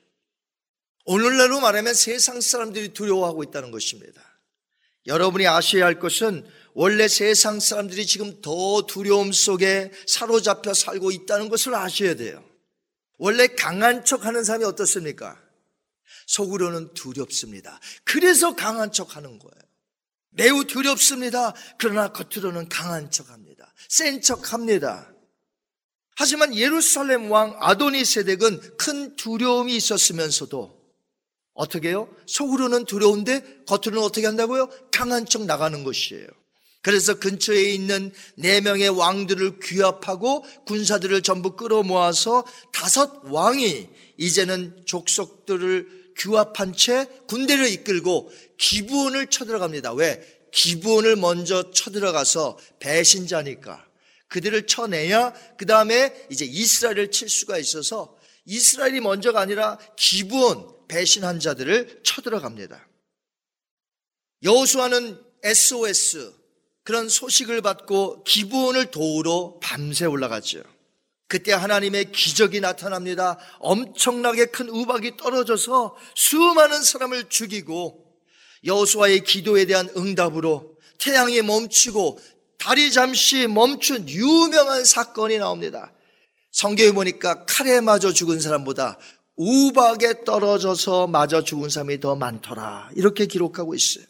[1.05, 4.22] 오늘날로 말하면 세상 사람들이 두려워하고 있다는 것입니다.
[5.07, 11.74] 여러분이 아셔야 할 것은 원래 세상 사람들이 지금 더 두려움 속에 사로잡혀 살고 있다는 것을
[11.74, 12.45] 아셔야 돼요.
[13.18, 15.41] 원래 강한 척 하는 사람이 어떻습니까?
[16.26, 17.80] 속으로는 두렵습니다.
[18.05, 19.62] 그래서 강한 척 하는 거예요.
[20.30, 21.53] 매우 두렵습니다.
[21.78, 23.72] 그러나 겉으로는 강한 척 합니다.
[23.89, 25.11] 센 척 합니다.
[26.16, 30.82] 하지만 예루살렘 왕 아도니 세덱은 큰 두려움이 있었으면서도
[31.54, 32.08] 어떻게 해요?
[32.26, 34.68] 속으로는 두려운데 겉으로는 어떻게 한다고요?
[34.90, 36.26] 강한 척 나가는 것이에요.
[36.82, 43.88] 그래서 근처에 있는 네 명의 왕들을 귀합하고 군사들을 전부 끌어모아서 다섯 왕이
[44.18, 49.92] 이제는 족속들을 규합한 채 군대를 이끌고 기부원을 쳐들어갑니다.
[49.94, 50.20] 왜?
[50.52, 53.86] 기부원을 먼저 쳐들어가서 배신자니까
[54.33, 58.16] 그들을 쳐내야 그 다음에 이제 이스라엘을 칠 수가 있어서
[58.47, 62.89] 이스라엘이 먼저가 아니라 기부원 배신한 자들을 쳐들어갑니다.
[64.43, 66.33] 여호수아는 SOS
[66.83, 70.62] 그런 소식을 받고 기부원을 도우러 밤새 올라갔죠.
[71.28, 73.39] 그때 하나님의 기적이 나타납니다.
[73.59, 78.03] 엄청나게 큰 우박이 떨어져서 수많은 사람을 죽이고
[78.64, 82.18] 여호수아의 기도에 대한 응답으로 태양이 멈추고
[82.62, 85.92] 달이 잠시 멈춘 유명한 사건이 나옵니다.
[86.52, 88.98] 성경에 보니까 칼에 맞아 죽은 사람보다
[89.34, 92.90] 우박에 떨어져서 맞아 죽은 사람이 더 많더라.
[92.94, 94.04] 이렇게 기록하고 있어요.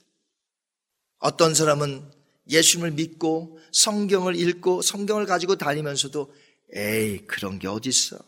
[1.19, 2.05] 어떤 사람은
[2.51, 6.35] 예수님을 믿고 성경을 읽고 성경을 가지고 다니면서도
[6.75, 8.19] 에이 그런 게 어딨어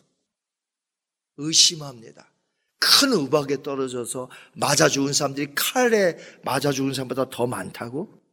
[1.37, 2.31] 의심합니다.
[2.79, 8.24] 큰 우박에 떨어져서 맞아 죽은 사람들이 칼에 맞아 죽은 사람보다 더 많다고?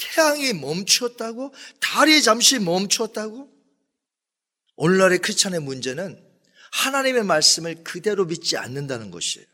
[0.00, 1.52] 태양이 멈추었다고?
[1.78, 3.50] 달이 잠시 멈추었다고?
[4.76, 6.18] 오늘날의 크리스천의 문제는
[6.72, 9.46] 하나님의 말씀을 그대로 믿지 않는다는 것이에요.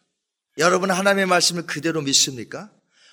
[0.58, 2.70] 여러분 하나님의 말씀을 그대로 믿습니까?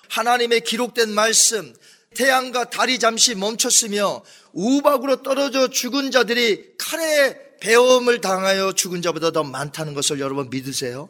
[0.09, 1.73] 하나님의 기록된 말씀,
[2.15, 9.95] 태양과 달이 잠시 멈췄으며 우박으로 떨어져 죽은 자들이 칼에 배움을 당하여 죽은 자보다 더 많다는
[9.95, 11.09] 것을 여러분 믿으세요?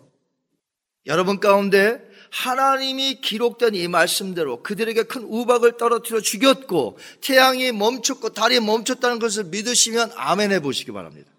[1.05, 1.99] 여러분 가운데
[2.33, 10.11] 하나님이 기록된 이 말씀대로 그들에게 큰 우박을 떨어뜨려 죽였고 태양이 멈췄고 달이 멈췄다는 것을 믿으시면
[10.15, 11.31] 아멘 해 보시기 바랍니다.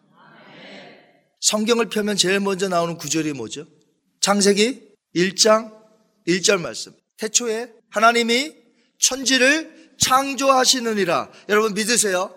[1.40, 3.66] 성경을 펴면 제일 먼저 나오는 구절이 뭐죠?
[4.20, 5.74] 창세기 1장
[6.28, 6.92] 1절 말씀.
[7.16, 8.54] 태초에 하나님이
[8.98, 11.30] 천지를 창조하시느니라.
[11.48, 12.32] 여러분 믿으세요?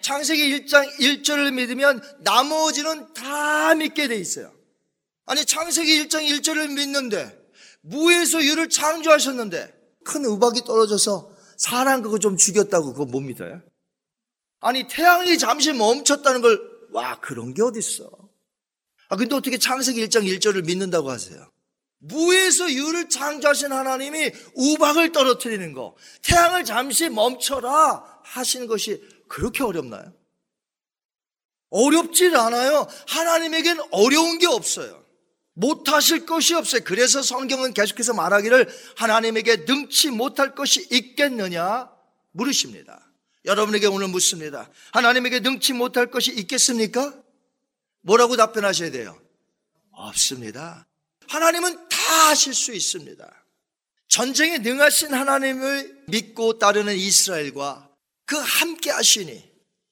[0.00, 4.52] 창세기 1장 1절을 믿으면 나머지는 다 믿게 돼 있어요.
[5.24, 7.35] 아니 창세기 1장 1절을 믿는데
[7.86, 9.74] 무에서 유를 창조하셨는데
[10.04, 13.62] 큰 우박이 떨어져서 사람 그거 좀 죽였다고 그거 못 믿어요?
[14.60, 18.08] 아니 태양이 잠시 멈췄다는 걸 와 그런 게 어딨어?
[19.08, 21.50] 아 근데 어떻게 창세기 1장 1절을 믿는다고 하세요?
[21.98, 30.12] 무에서 유를 창조하신 하나님이 우박을 떨어뜨리는 거, 태양을 잠시 멈춰라 하시는 것이 그렇게 어렵나요?
[31.70, 32.86] 어렵질 않아요.
[33.08, 35.04] 하나님에겐 어려운 게 없어요.
[35.56, 36.82] 못하실 것이 없어요.
[36.84, 41.90] 그래서 성경은 계속해서 말하기를 하나님에게 능치 못할 것이 있겠느냐
[42.32, 43.10] 물으십니다.
[43.46, 44.70] 여러분에게 오늘 묻습니다.
[44.92, 47.14] 하나님에게 능치 못할 것이 있겠습니까?
[48.02, 49.18] 뭐라고 답변하셔야 돼요?
[49.92, 50.86] 없습니다.
[51.28, 53.44] 하나님은 다 하실 수 있습니다.
[54.08, 57.88] 전쟁에 능하신 하나님을 믿고 따르는 이스라엘과
[58.26, 59.42] 그 함께 하시니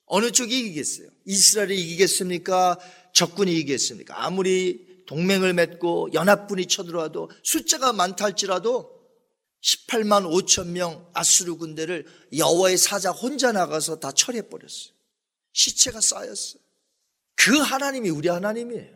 [0.05, 1.09] 어느 쪽이 이기겠어요?
[1.25, 2.79] 이스라엘이 이기겠습니까?
[3.15, 4.23] 적군이 이기겠습니까?
[4.23, 8.95] 아무리 동맹을 맺고 연합군이 쳐들어와도 숫자가 많다 할지라도
[9.63, 14.93] 18만 5천 명 아수르 군대를 여호와의 사자 혼자 나가서 다 처리해 버렸어요.
[15.53, 16.63] 시체가 쌓였어요.
[17.35, 18.95] 그 하나님이 우리 하나님이에요.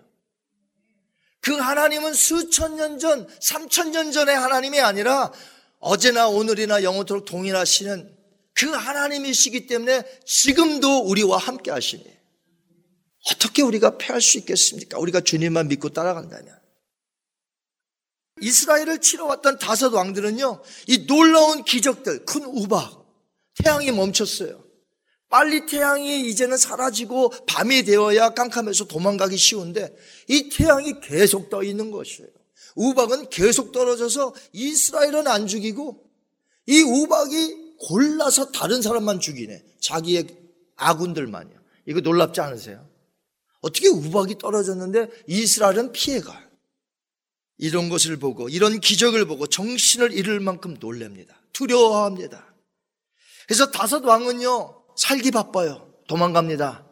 [1.40, 5.32] 그 하나님은 수천 년 전, 삼천 년 전의 하나님이 아니라
[5.78, 8.16] 어제나 오늘이나 영원토록 동일하시는
[8.54, 12.17] 그 하나님이시기 때문에 지금도 우리와 함께 하시니
[13.26, 14.98] 어떻게 우리가 패할 수 있겠습니까?
[14.98, 16.58] 우리가 주님만 믿고 따라간다면.
[18.40, 23.04] 이스라엘을 치러왔던 다섯 왕들은요, 이 놀라운 기적들, 큰 우박,
[23.56, 24.64] 태양이 멈췄어요.
[25.28, 29.94] 빨리 태양이 이제는 사라지고 밤이 되어야 깜깜해서 도망가기 쉬운데
[30.26, 32.30] 이 태양이 계속 떠 있는 것이에요.
[32.76, 36.02] 우박은 계속 떨어져서 이스라엘은 안 죽이고
[36.66, 39.64] 이 우박이 골라서 다른 사람만 죽이네.
[39.80, 40.26] 자기의
[40.76, 41.58] 아군들만요.
[41.86, 42.87] 이거 놀랍지 않으세요?
[43.60, 46.48] 어떻게 우박이 떨어졌는데 이스라엘은 피해가요.
[47.58, 51.40] 이런 것을 보고 이런 기적을 보고 정신을 잃을 만큼 놀랍니다.
[51.52, 52.54] 두려워합니다.
[53.46, 55.92] 그래서 다섯 왕은요 살기 바빠요.
[56.06, 56.86] 도망갑니다.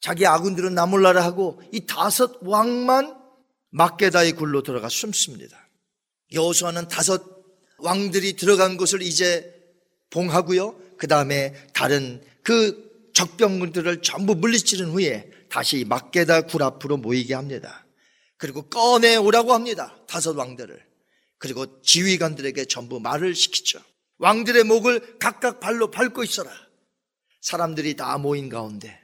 [0.00, 3.16] 자기 아군들은 나몰라라 하고 이 다섯 왕만
[3.70, 5.68] 막게다의 굴로 들어가 숨습니다.
[6.32, 7.22] 여호수아는 다섯
[7.78, 9.54] 왕들이 들어간 곳을 이제
[10.10, 10.76] 봉하고요.
[10.98, 17.86] 그 다음에 다른 그 적병들을 전부 물리치는 후에 다시 막게다 굴 앞으로 모이게 합니다.
[18.38, 19.94] 그리고 꺼내 오라고 합니다.
[20.08, 20.82] 다섯 왕들을.
[21.36, 23.78] 그리고 지휘관들에게 전부 말을 시키죠.
[24.16, 26.50] 왕들의 목을 각각 발로 밟고 있어라.
[27.42, 28.98] 사람들이 다 모인 가운데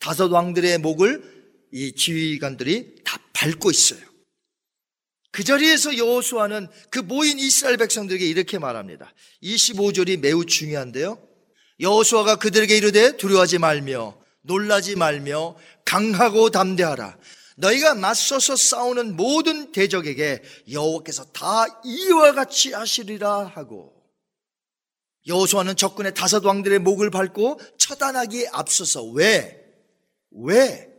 [0.00, 4.00] 다섯 왕들의 목을 이 지휘관들이 다 밟고 있어요.
[5.30, 9.14] 그 자리에서 여호수아는 그 모인 이스라엘 백성들에게 이렇게 말합니다.
[9.44, 11.24] 25절이 매우 중요한데요.
[11.78, 17.18] 여호수아가 그들에게 이르되 두려워하지 말며 놀라지 말며 강하고 담대하라.
[17.56, 23.92] 너희가 맞서서 싸우는 모든 대적에게 여호와께서 다 이와 같이 하시리라 하고
[25.26, 29.64] 여호수아는 적군의 다섯 왕들의 목을 밟고 처단하기에 앞서서 왜?
[30.30, 30.90] 왜?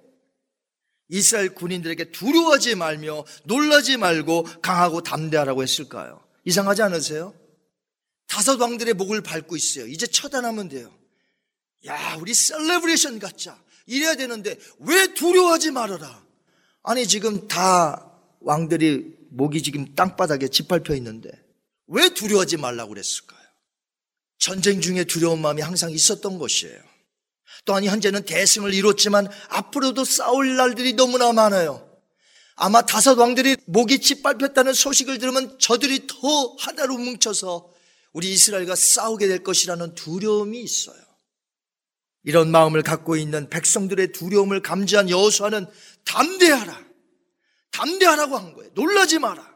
[1.09, 6.25] 이스라엘 군인들에게 두려워하지 말며 놀라지 말고 강하고 담대하라고 했을까요?
[6.45, 7.35] 이상하지 않으세요?
[8.27, 9.85] 다섯 왕들의 목을 밟고 있어요.
[9.85, 10.91] 이제 처단하면 돼요.
[11.87, 13.57] 야, 우리 셀레브레이션 갖자.
[13.85, 16.23] 이래야 되는데 왜 두려워하지 말아라.
[16.83, 18.11] 아니 지금 다
[18.41, 21.29] 왕들이 목이 지금 땅바닥에 짓밟혀 있는데
[21.87, 23.39] 왜 두려워하지 말라고 그랬을까요?
[24.37, 26.79] 전쟁 중에 두려운 마음이 항상 있었던 것이에요.
[27.65, 31.89] 또한 현재는 대승을 이뤘지만 앞으로도 싸울 날들이 너무나 많아요.
[32.55, 37.73] 아마 다섯 왕들이 목이 짓밟혔다는 소식을 들으면 저들이 더 하나로 뭉쳐서
[38.13, 41.04] 우리 이스라엘과 싸우게 될 것이라는 두려움이 있어요.
[42.25, 45.67] 이런 마음을 갖고 있는 백성들의 두려움을 감지한 여호수아는
[46.03, 46.83] 담대하라.
[47.71, 48.71] 담대하라고 한 거예요.
[48.73, 49.55] 놀라지 마라.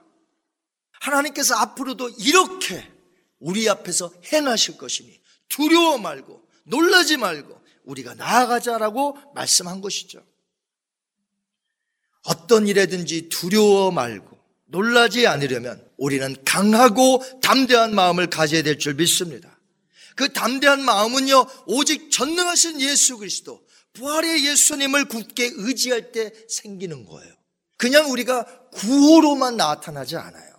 [1.01, 2.87] 하나님께서 앞으로도 이렇게
[3.39, 10.23] 우리 앞에서 행하실 것이니 두려워 말고 놀라지 말고 우리가 나아가자라고 말씀한 것이죠.
[12.23, 19.58] 어떤 일에든지 두려워 말고 놀라지 않으려면 우리는 강하고 담대한 마음을 가져야 될 줄 믿습니다.
[20.19, 27.33] 그 담대한 마음은요, 오직 전능하신 예수 그리스도, 부활의 예수님을 굳게 의지할 때 생기는 거예요.
[27.77, 28.43] 그냥 우리가
[28.73, 30.53] 구호로만 나타나지 않아요.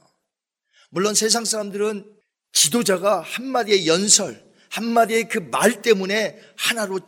[0.89, 2.11] 물론 세상 사람들은
[2.55, 7.01] 지도자가 한마디의 연설, 한마디의 그 말 때문에 하나로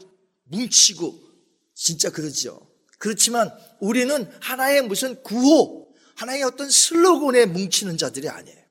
[0.44, 1.18] 뭉치고
[1.74, 2.60] 진짜 그러죠.
[2.98, 3.50] 그렇지만
[3.80, 8.61] 우리는 하나의 무슨 구호, 하나의 어떤 슬로건에 뭉치는 자들이 아니에요.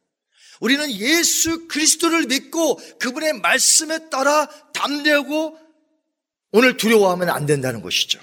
[0.61, 5.57] 우리는 예수 그리스도를 믿고 그분의 말씀에 따라 담대하고
[6.51, 8.19] 오늘 두려워하면 안 된다는 것이죠.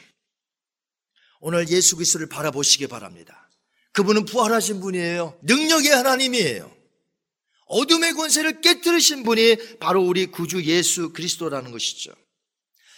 [1.41, 3.49] 오늘 예수 그리스도를 바라보시기 바랍니다.
[3.93, 5.39] 그분은 부활하신 분이에요.
[5.43, 6.79] 능력의 하나님이에요.
[7.67, 12.13] 어둠의 권세를 깨뜨리신 분이 바로 우리 구주 예수 그리스도라는 것이죠.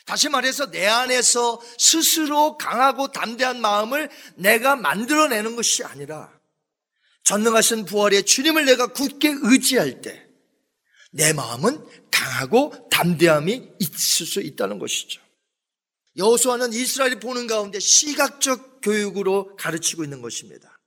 [0.04, 6.39] 다시 말해서 내 안에서 스스로 강하고 담대한 마음을 내가 만들어내는 것이 아니라
[7.30, 10.30] 전능하신 부활의 주님을 내가 굳게 의지할 때
[11.12, 15.20] 내 마음은 강하고 담대함이 있을 수 있다는 것이죠.
[16.16, 20.78] 여호수아는 이스라엘이 보는 가운데 시각적 교육으로 가르치고 있는 것입니다.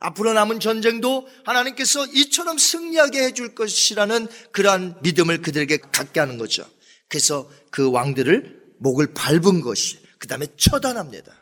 [0.00, 6.68] 앞으로 남은 전쟁도 하나님께서 이처럼 승리하게 해줄 것이라는 그러한 믿음을 그들에게 갖게 하는 거죠.
[7.08, 11.32] 그래서 그 왕들을 목을 밟은 것이 그 다음에 처단합니다.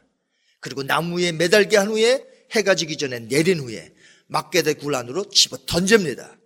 [0.61, 3.93] 그리고 나무에 매달게 한 후에 해가 지기 전에 내린 후에
[4.29, 6.37] 막게대 굴 안으로 집어 던집니다.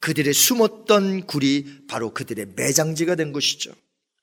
[0.00, 3.72] 그들의 숨었던 굴이 바로 그들의 매장지가 된 것이죠.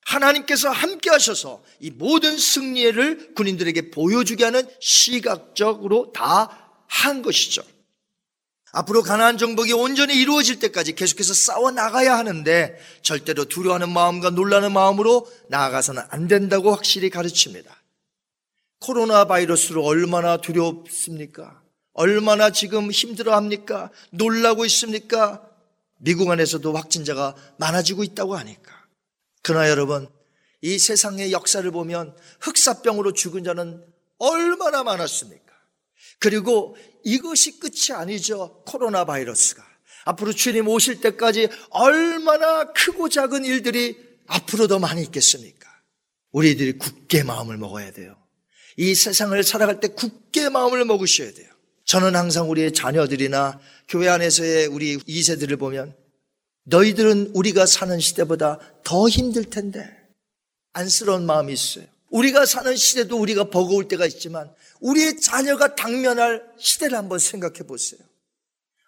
[0.05, 7.63] 하나님께서 함께 하셔서 이 모든 승리를 군인들에게 보여주게 하는 시각적으로 다 한 것이죠.
[8.73, 15.31] 앞으로 가나안 정복이 온전히 이루어질 때까지 계속해서 싸워 나가야 하는데 절대로 두려워하는 마음과 놀라는 마음으로
[15.49, 17.75] 나아가서는 안 된다고 확실히 가르칩니다.
[18.79, 21.61] 코로나 바이러스로 얼마나 두렵습니까?
[21.98, 23.89] 얼마나 지금 힘들어 합니까?
[24.12, 25.43] 놀라고 있습니까?
[25.98, 28.72] 미국 안에서도 확진자가 많아지고 있다고 하니까.
[29.41, 30.08] 그러나 여러분,
[30.62, 33.84] 이 세상의 역사를 보면 흑사병으로 죽은 자는
[34.20, 35.52] 얼마나 많았습니까?
[36.20, 38.62] 그리고 이것이 끝이 아니죠.
[38.68, 39.66] 코로나 바이러스가.
[40.06, 45.68] 앞으로 주님 오실 때까지 얼마나 크고 작은 일들이 앞으로 더 많이 있겠습니까?
[46.32, 48.16] 우리들이 굳게 마음을 먹어야 돼요.
[48.76, 51.57] 이 세상을 살아갈 때 굳게 마음을 먹으셔야 돼요.
[51.88, 55.95] 저는 항상 우리의 자녀들이나 교회 안에서의 우리 2세들을 보면
[56.65, 59.89] 너희들은 우리가 사는 시대보다 더 힘들 텐데
[60.73, 61.85] 안쓰러운 마음이 있어요.
[62.09, 68.01] 우리가 사는 시대도 우리가 버거울 때가 있지만 우리의 자녀가 당면할 시대를 한번 생각해 보세요.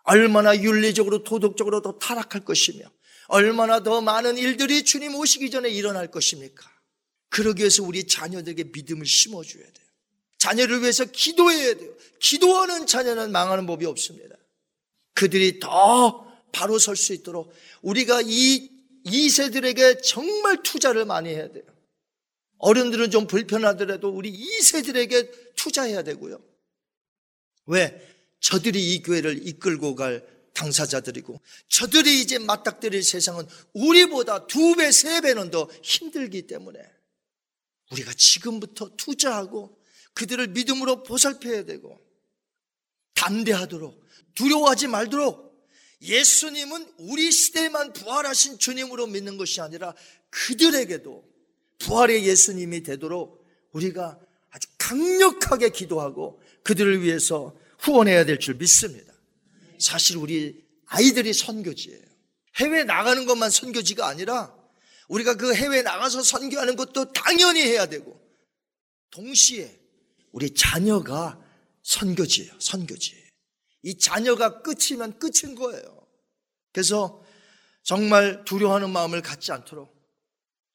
[0.03, 2.83] 얼마나 윤리적으로 도덕적으로 더 타락할 것이며
[3.27, 6.69] 얼마나 더 많은 일들이 주님 오시기 전에 일어날 것입니까?
[7.29, 9.87] 그러기 위해서 우리 자녀들에게 믿음을 심어줘야 돼요.
[10.39, 11.93] 자녀를 위해서 기도해야 돼요.
[12.20, 14.36] 기도하는 자녀는 망하는 법이 없습니다.
[15.13, 18.70] 그들이 더 바로 설 수 있도록 우리가 이,
[19.05, 21.63] 이 세들에게 정말 투자를 많이 해야 돼요.
[22.57, 26.41] 어른들은 좀 불편하더라도 우리 2세들에게 투자해야 되고요.
[27.67, 28.05] 왜?
[28.41, 31.39] 저들이 이 교회를 이끌고 갈 당사자들이고
[31.70, 36.80] 저들이 이제 맞닥뜨릴 세상은 우리보다 두 배, 세 배는 더 힘들기 때문에
[37.91, 39.78] 우리가 지금부터 투자하고
[40.13, 41.99] 그들을 믿음으로 보살펴야 되고
[43.20, 43.99] 담대하도록
[44.36, 45.49] 두려워하지 말도록
[46.01, 49.93] 예수님은 우리 시대에만 부활하신 주님으로 믿는 것이 아니라
[50.30, 51.24] 그들에게도
[51.80, 54.17] 부활의 예수님이 되도록 우리가
[54.51, 59.13] 아주 강력하게 기도하고 그들을 위해서 후원해야 될 줄 믿습니다.
[59.78, 62.01] 사실 우리 아이들이 선교지예요.
[62.55, 64.55] 해외 나가는 것만 선교지가 아니라
[65.07, 68.20] 우리가 그 해외 나가서 선교하는 것도 당연히 해야 되고
[69.11, 69.80] 동시에
[70.32, 71.39] 우리 자녀가
[71.89, 72.53] 선교지예요.
[72.59, 73.23] 선교지예요.
[73.83, 76.07] 이 자녀가 끝이면 끝인 거예요.
[76.71, 77.23] 그래서
[77.81, 79.95] 정말 두려워하는 마음을 갖지 않도록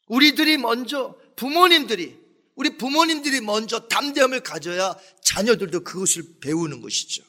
[0.09, 2.19] 우리들이 먼저 부모님들이
[2.57, 7.23] 우리 부모님들이 먼저 담대함을 가져야 자녀들도 그것을 배우는 것이죠.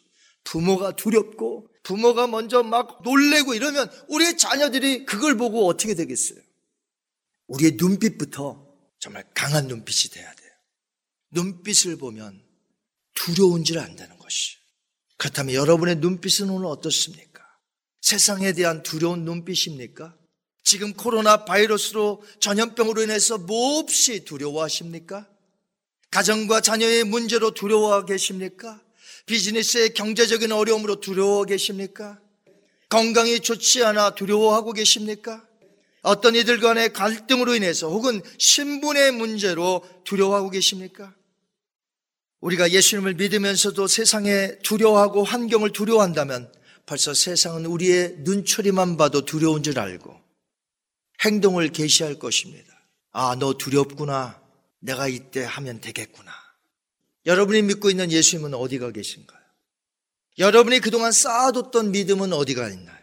[0.43, 6.39] 부모가 두렵고 부모가 먼저 막 놀래고 이러면 우리의 자녀들이 그걸 보고 어떻게 되겠어요?
[7.47, 8.65] 우리의 눈빛부터
[8.99, 10.51] 정말 강한 눈빛이 돼야 돼요.
[11.31, 12.44] 눈빛을 보면
[13.15, 14.57] 두려운 줄 안다는 것이.
[15.17, 17.43] 그렇다면 여러분의 눈빛은 오늘 어떻습니까?
[18.01, 20.15] 세상에 대한 두려운 눈빛입니까?
[20.63, 25.27] 지금 코로나 바이러스로 전염병으로 인해서 몹시 두려워하십니까?
[26.11, 28.81] 가정과 자녀의 문제로 두려워 계십니까?
[29.25, 32.19] 비즈니스의 경제적인 어려움으로 두려워 계십니까?
[32.89, 35.45] 건강이 좋지 않아 두려워하고 계십니까?
[36.01, 41.13] 어떤 이들 간의 갈등으로 인해서 혹은 신분의 문제로 두려워하고 계십니까?
[42.45, 46.51] 우리가 예수님을 믿으면서도 세상에 두려워하고 환경을 두려워한다면
[46.85, 50.15] 벌써 세상은 우리의 눈초리만 봐도 두려운 줄 알고
[51.23, 52.71] 행동을 개시할 것입니다.
[53.11, 54.39] 아, 너 두렵구나.
[54.79, 56.31] 내가 이때 하면 되겠구나.
[57.25, 59.39] 여러분이 믿고 있는 예수님은 어디가 계신가요?
[60.37, 62.97] 여러분이 그동안 쌓아뒀던 믿음은 어디가 있나요?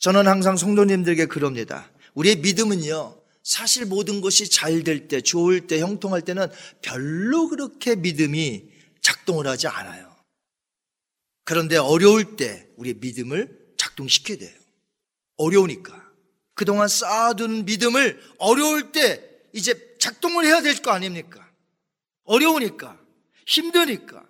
[0.00, 1.90] 저는 항상 성도님들에게 그럽니다.
[2.12, 6.48] 우리의 믿음은요, 사실 모든 것이 잘 될 때, 좋을 때, 형통할 때는
[6.82, 8.73] 별로 그렇게 믿음이
[9.04, 10.12] 작동을 하지 않아요.
[11.44, 14.58] 그런데 어려울 때 우리의 믿음을 작동시켜야 돼요.
[15.36, 16.02] 어려우니까.
[16.54, 21.48] 그동안 쌓아둔 믿음을 어려울 때 이제 작동을 해야 될 거 아닙니까?
[22.24, 22.98] 어려우니까,
[23.46, 24.26] 힘드니까,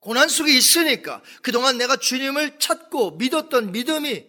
[0.00, 4.26] 고난 속에 있으니까 그동안 내가 주님을 찾고 믿었던 믿음이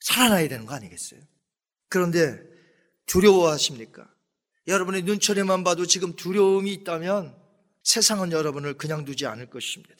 [0.00, 1.20] 살아나야 되는 거 아니겠어요?
[1.88, 2.40] 그런데
[3.06, 4.08] 두려워하십니까?
[4.68, 7.36] 여러분의 눈초리만 봐도 지금 두려움이 있다면
[7.86, 9.94] 세상은 여러분을 그냥 두지 않을 것입니다.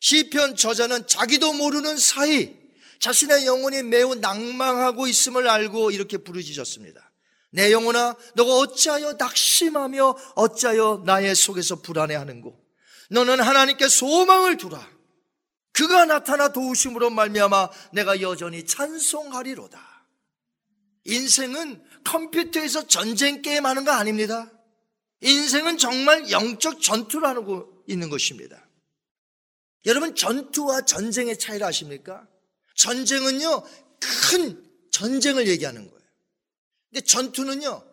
[0.00, 2.52] 시편 저자는 자기도 모르는 사이
[2.98, 7.12] 자신의 영혼이 매우 낭망하고 있음을 알고 이렇게 부르짖었습니다.
[7.50, 12.60] 내 영혼아, 너가 어찌하여 낙심하며 어찌하여 나의 속에서 불안해하는고?
[13.10, 14.84] 너는 하나님께 소망을 두라.
[15.72, 19.80] 그가 나타나 도우심으로 말미암아 내가 여전히 찬송하리로다.
[21.04, 24.50] 인생은 컴퓨터에서 전쟁 게임 하는 거 아닙니다.
[25.20, 28.68] 인생은 정말 영적 전투를 하고 있는 것입니다.
[29.86, 32.28] 여러분 전투와 전쟁의 차이를 아십니까?
[32.76, 33.62] 전쟁은요
[34.00, 36.08] 큰 전쟁을 얘기하는 거예요.
[36.90, 37.84] 근데 전투는요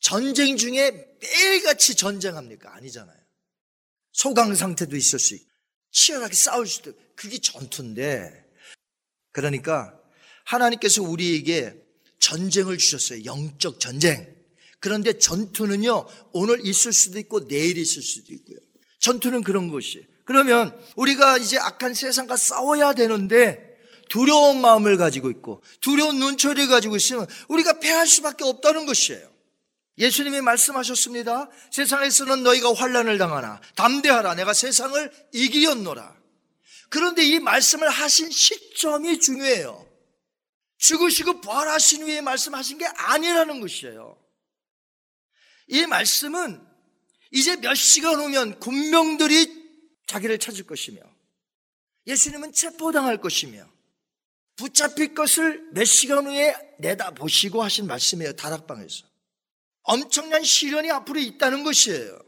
[0.00, 0.90] 전쟁 중에
[1.20, 2.74] 매일같이 전쟁합니까?
[2.74, 3.18] 아니잖아요.
[4.12, 5.48] 소강 상태도 있을 수 있고
[5.90, 8.46] 치열하게 싸울 수도 있고 그게 전투인데
[9.32, 9.98] 그러니까
[10.44, 11.74] 하나님께서 우리에게
[12.20, 13.24] 전쟁을 주셨어요.
[13.24, 14.37] 영적 전쟁.
[14.80, 18.58] 그런데 전투는요, 오늘 있을 수도 있고 내일 있을 수도 있고요.
[19.00, 20.06] 전투는 그런 것이.
[20.24, 23.66] 그러면 우리가 이제 악한 세상과 싸워야 되는데
[24.10, 29.26] 두려운 마음을 가지고 있고 두려운 눈초리를 가지고 있으면 우리가 패할 수밖에 없다는 것이에요.
[29.96, 31.48] 예수님이 말씀하셨습니다.
[31.72, 34.34] 세상에서는 너희가 환란을 당하나 담대하라.
[34.34, 36.16] 내가 세상을 이기었노라.
[36.90, 39.86] 그런데 이 말씀을 하신 시점이 중요해요.
[40.78, 44.17] 죽으시고 부활하신 후에 말씀하신 게 아니라는 것이에요.
[45.68, 46.66] 이 말씀은
[47.30, 49.68] 이제 몇 시간 후면 군명들이
[50.06, 51.00] 자기를 찾을 것이며
[52.06, 53.66] 예수님은 체포당할 것이며
[54.56, 58.32] 붙잡힐 것을 몇 시간 후에 내다보시고 하신 말씀이에요.
[58.32, 59.06] 다락방에서.
[59.82, 62.18] 엄청난 시련이 앞으로 있다는 것이에요.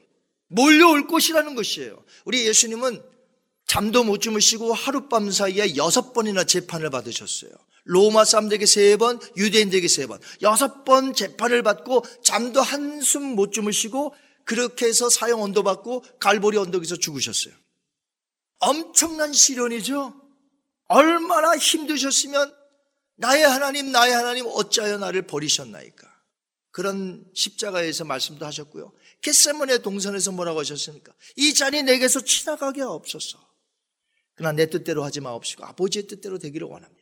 [0.48, 2.02] 몰려올 것이라는 것이에요.
[2.24, 3.02] 우리 예수님은
[3.66, 7.50] 잠도 못 주무시고 하룻밤 사이에 여섯 번이나 재판을 받으셨어요.
[7.84, 10.20] 로마 사람들에게 세 번, 유대인들에게 세 번.
[10.42, 14.14] 여섯 번 재판을 받고 잠도 한숨 못 주무시고
[14.44, 17.54] 그렇게 해서 사형 언도 받고 갈보리 언덕에서 죽으셨어요.
[18.58, 20.14] 엄청난 시련이죠.
[20.88, 22.54] 얼마나 힘드셨으면
[23.16, 26.08] 나의 하나님, 나의 하나님 어찌하여 나를 버리셨나이까.
[26.72, 28.92] 그런 십자가에서 말씀도 하셨고요.
[29.22, 31.12] 겟세몬의 동선에서 뭐라고 하셨습니까?
[31.36, 33.38] 이 잔이 내게서 지나가게 없소서.
[34.34, 36.99] 그러나 내 뜻대로 하지 마옵시고 아버지의 뜻대로 되기를 원합니다.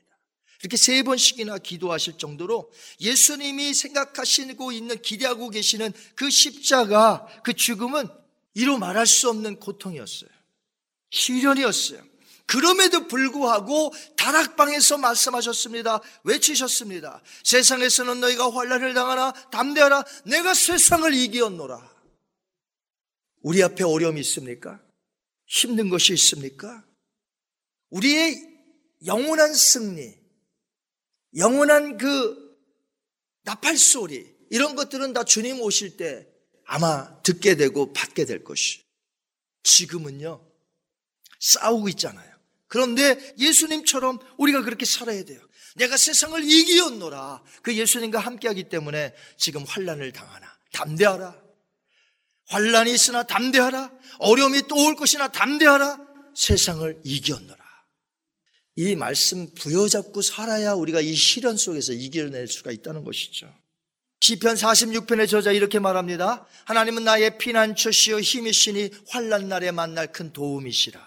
[0.61, 8.09] 이렇게 세 번씩이나 기도하실 정도로 예수님이 생각하시고 있는 기대하고 계시는 그 십자가, 그 죽음은
[8.55, 10.31] 이로 말할 수 없는 고통이었어요.
[11.11, 12.03] 시련이었어요.
[12.47, 16.01] 그럼에도 불구하고 다락방에서 말씀하셨습니다.
[16.25, 17.23] 외치셨습니다.
[17.45, 20.03] 세상에서는 너희가 환란을 당하나 담대하라.
[20.25, 21.99] 내가 세상을 이기었노라.
[23.43, 24.81] 우리 앞에 어려움이 있습니까?
[25.47, 26.85] 힘든 것이 있습니까?
[27.91, 28.43] 우리의
[29.07, 30.18] 영원한 승리,
[31.39, 32.37] 영원한 그
[33.45, 36.27] 나팔 소리, 이런 것들은 다 주님 오실 때
[36.67, 38.83] 아마 듣게 되고 받게 될 것이.
[39.63, 40.45] 지금은요,
[41.41, 42.29] 싸우고 있잖아요.
[42.67, 45.41] 그런데 예수님처럼 우리가 그렇게 살아야 돼요.
[45.77, 47.43] 내가 세상을 이기었노라.
[47.63, 51.41] 그 예수님과 함께하기 때문에 지금 환란을 당하나 담대하라.
[52.49, 53.93] 환란이 있으나 담대하라.
[54.19, 55.99] 어려움이 또 올 것이나 담대하라.
[56.35, 57.68] 세상을 이겼노라.
[58.81, 63.53] 이 말씀 부여잡고 살아야 우리가 이 시련 속에서 이겨낼 수가 있다는 것이죠.
[64.21, 66.47] 시편 46편의 저자 이렇게 말합니다.
[66.65, 71.01] 하나님은 나의 피난처시여 힘이시니 환란 날에 만날 큰 도움이시라.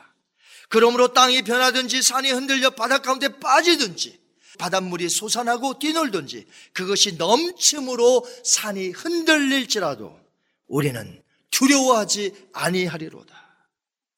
[0.68, 4.20] 그러므로 땅이 변하든지 산이 흔들려 바닷 가운데 빠지든지
[4.60, 10.20] 바닷물이 솟아나고 뛰놀든지 그것이 넘침으로 산이 흔들릴지라도
[10.68, 13.41] 우리는 두려워하지 아니하리로다.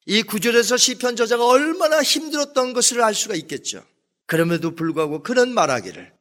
[0.05, 3.85] 이 구절에서 시편 저자가 얼마나 힘들었던 것을 알 수가 있겠죠.
[4.25, 6.11] 그럼에도 불구하고 그런 말하기를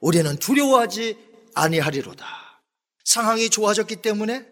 [0.00, 1.16] 우리는 두려워하지
[1.54, 2.26] 아니하리로다.
[3.04, 4.46] 상황이 좋아졌기 때문에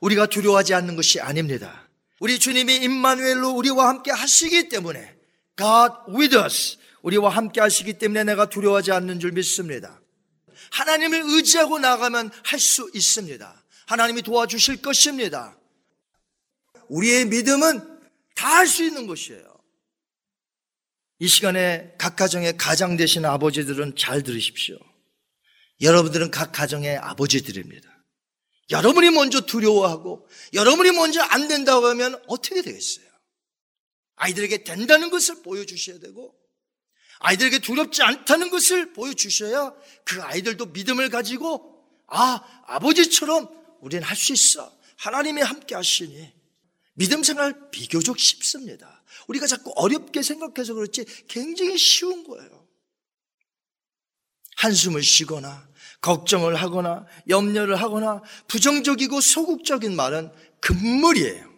[0.00, 1.88] 우리가 두려워하지 않는 것이 아닙니다.
[2.20, 5.16] 우리 주님이 임마누엘로 우리와 함께 하시기 때문에
[5.56, 10.00] God with us 우리와 함께 하시기 때문에 내가 두려워하지 않는 줄 믿습니다.
[10.70, 13.64] 하나님을 의지하고 나가면 할 수 있습니다.
[13.86, 15.56] 하나님이 도와주실 것입니다.
[16.88, 17.97] 우리의 믿음은
[18.38, 19.42] 다 할 수 있는 것이에요.
[21.18, 24.78] 이 시간에 각 가정의 가장 되신 아버지들은 잘 들으십시오.
[25.80, 27.88] 여러분들은 각 가정의 아버지들입니다.
[28.70, 33.06] 여러분이 먼저 두려워하고 여러분이 먼저 안 된다고 하면 어떻게 되겠어요?
[34.16, 36.34] 아이들에게 된다는 것을 보여주셔야 되고
[37.20, 39.74] 아이들에게 두렵지 않다는 것을 보여주셔야
[40.04, 43.48] 그 아이들도 믿음을 가지고 아, 아버지처럼
[43.80, 44.72] 우리는 할 수 있어.
[44.98, 46.37] 하나님이 함께 하시니
[46.98, 49.02] 믿음 생활 비교적 쉽습니다.
[49.28, 52.66] 우리가 자꾸 어렵게 생각해서 그렇지 굉장히 쉬운 거예요.
[54.56, 55.68] 한숨을 쉬거나
[56.00, 61.48] 걱정을 하거나 염려를 하거나 부정적이고 소극적인 말은 금물이에요.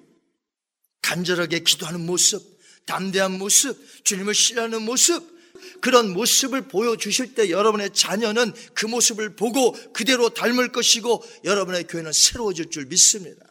[1.01, 5.41] 간절하게 기도하는 모습, 담대한 모습, 주님을 신뢰하는 모습,
[5.81, 12.71] 그런 모습을 보여주실 때 여러분의 자녀는 그 모습을 보고 그대로 닮을 것이고 여러분의 교회는 새로워질
[12.71, 13.50] 줄 믿습니다.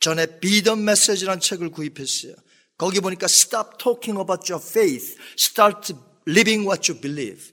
[0.00, 2.34] 전에 비던 메시지라는 책을 구입했어요.
[2.76, 5.16] 거기 보니까 Stop talking about your faith.
[5.36, 5.92] Start
[6.28, 7.52] living what you believe.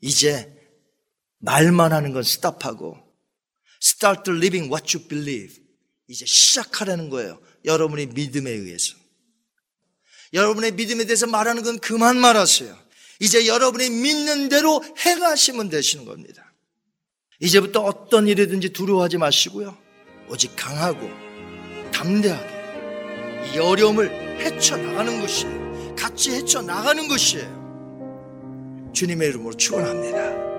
[0.00, 0.50] 이제
[1.38, 2.98] 말만 하는 건 스탑하고
[3.82, 5.62] start living what you believe.
[6.08, 7.40] 이제 시작하라는 거예요.
[7.64, 8.96] 여러분의 믿음에 의해서.
[10.32, 12.76] 여러분의 믿음에 대해서 말하는 건 그만 말하세요.
[13.20, 16.52] 이제 여러분이 믿는 대로 행하시면 되시는 겁니다.
[17.40, 19.76] 이제부터 어떤 일이든지 두려워하지 마시고요.
[20.28, 21.31] 오직 강하고
[21.92, 22.62] 담대하게
[23.54, 25.94] 이 어려움을 헤쳐나가는 것이에요.
[25.96, 28.90] 같이 헤쳐나가는 것이에요.
[28.92, 30.51] 주님의 이름으로 축원합니다.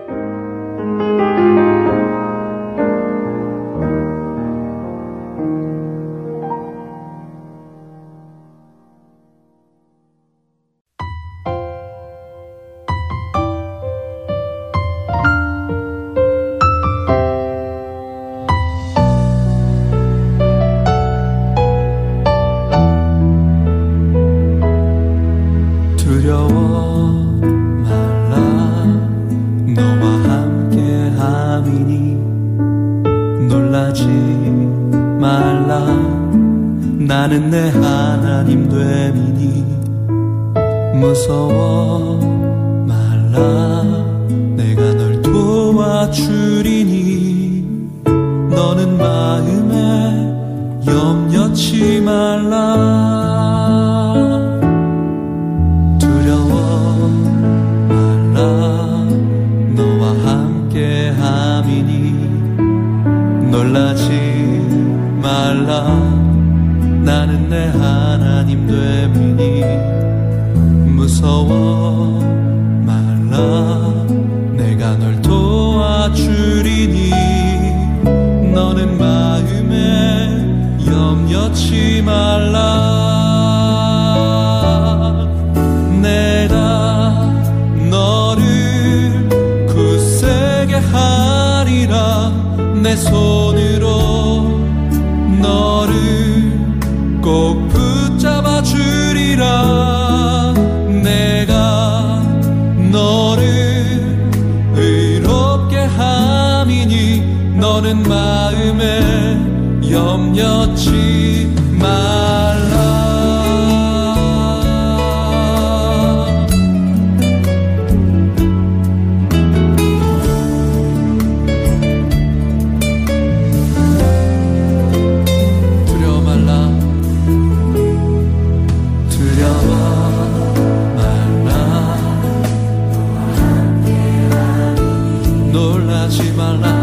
[136.13, 136.82] 놀라지 말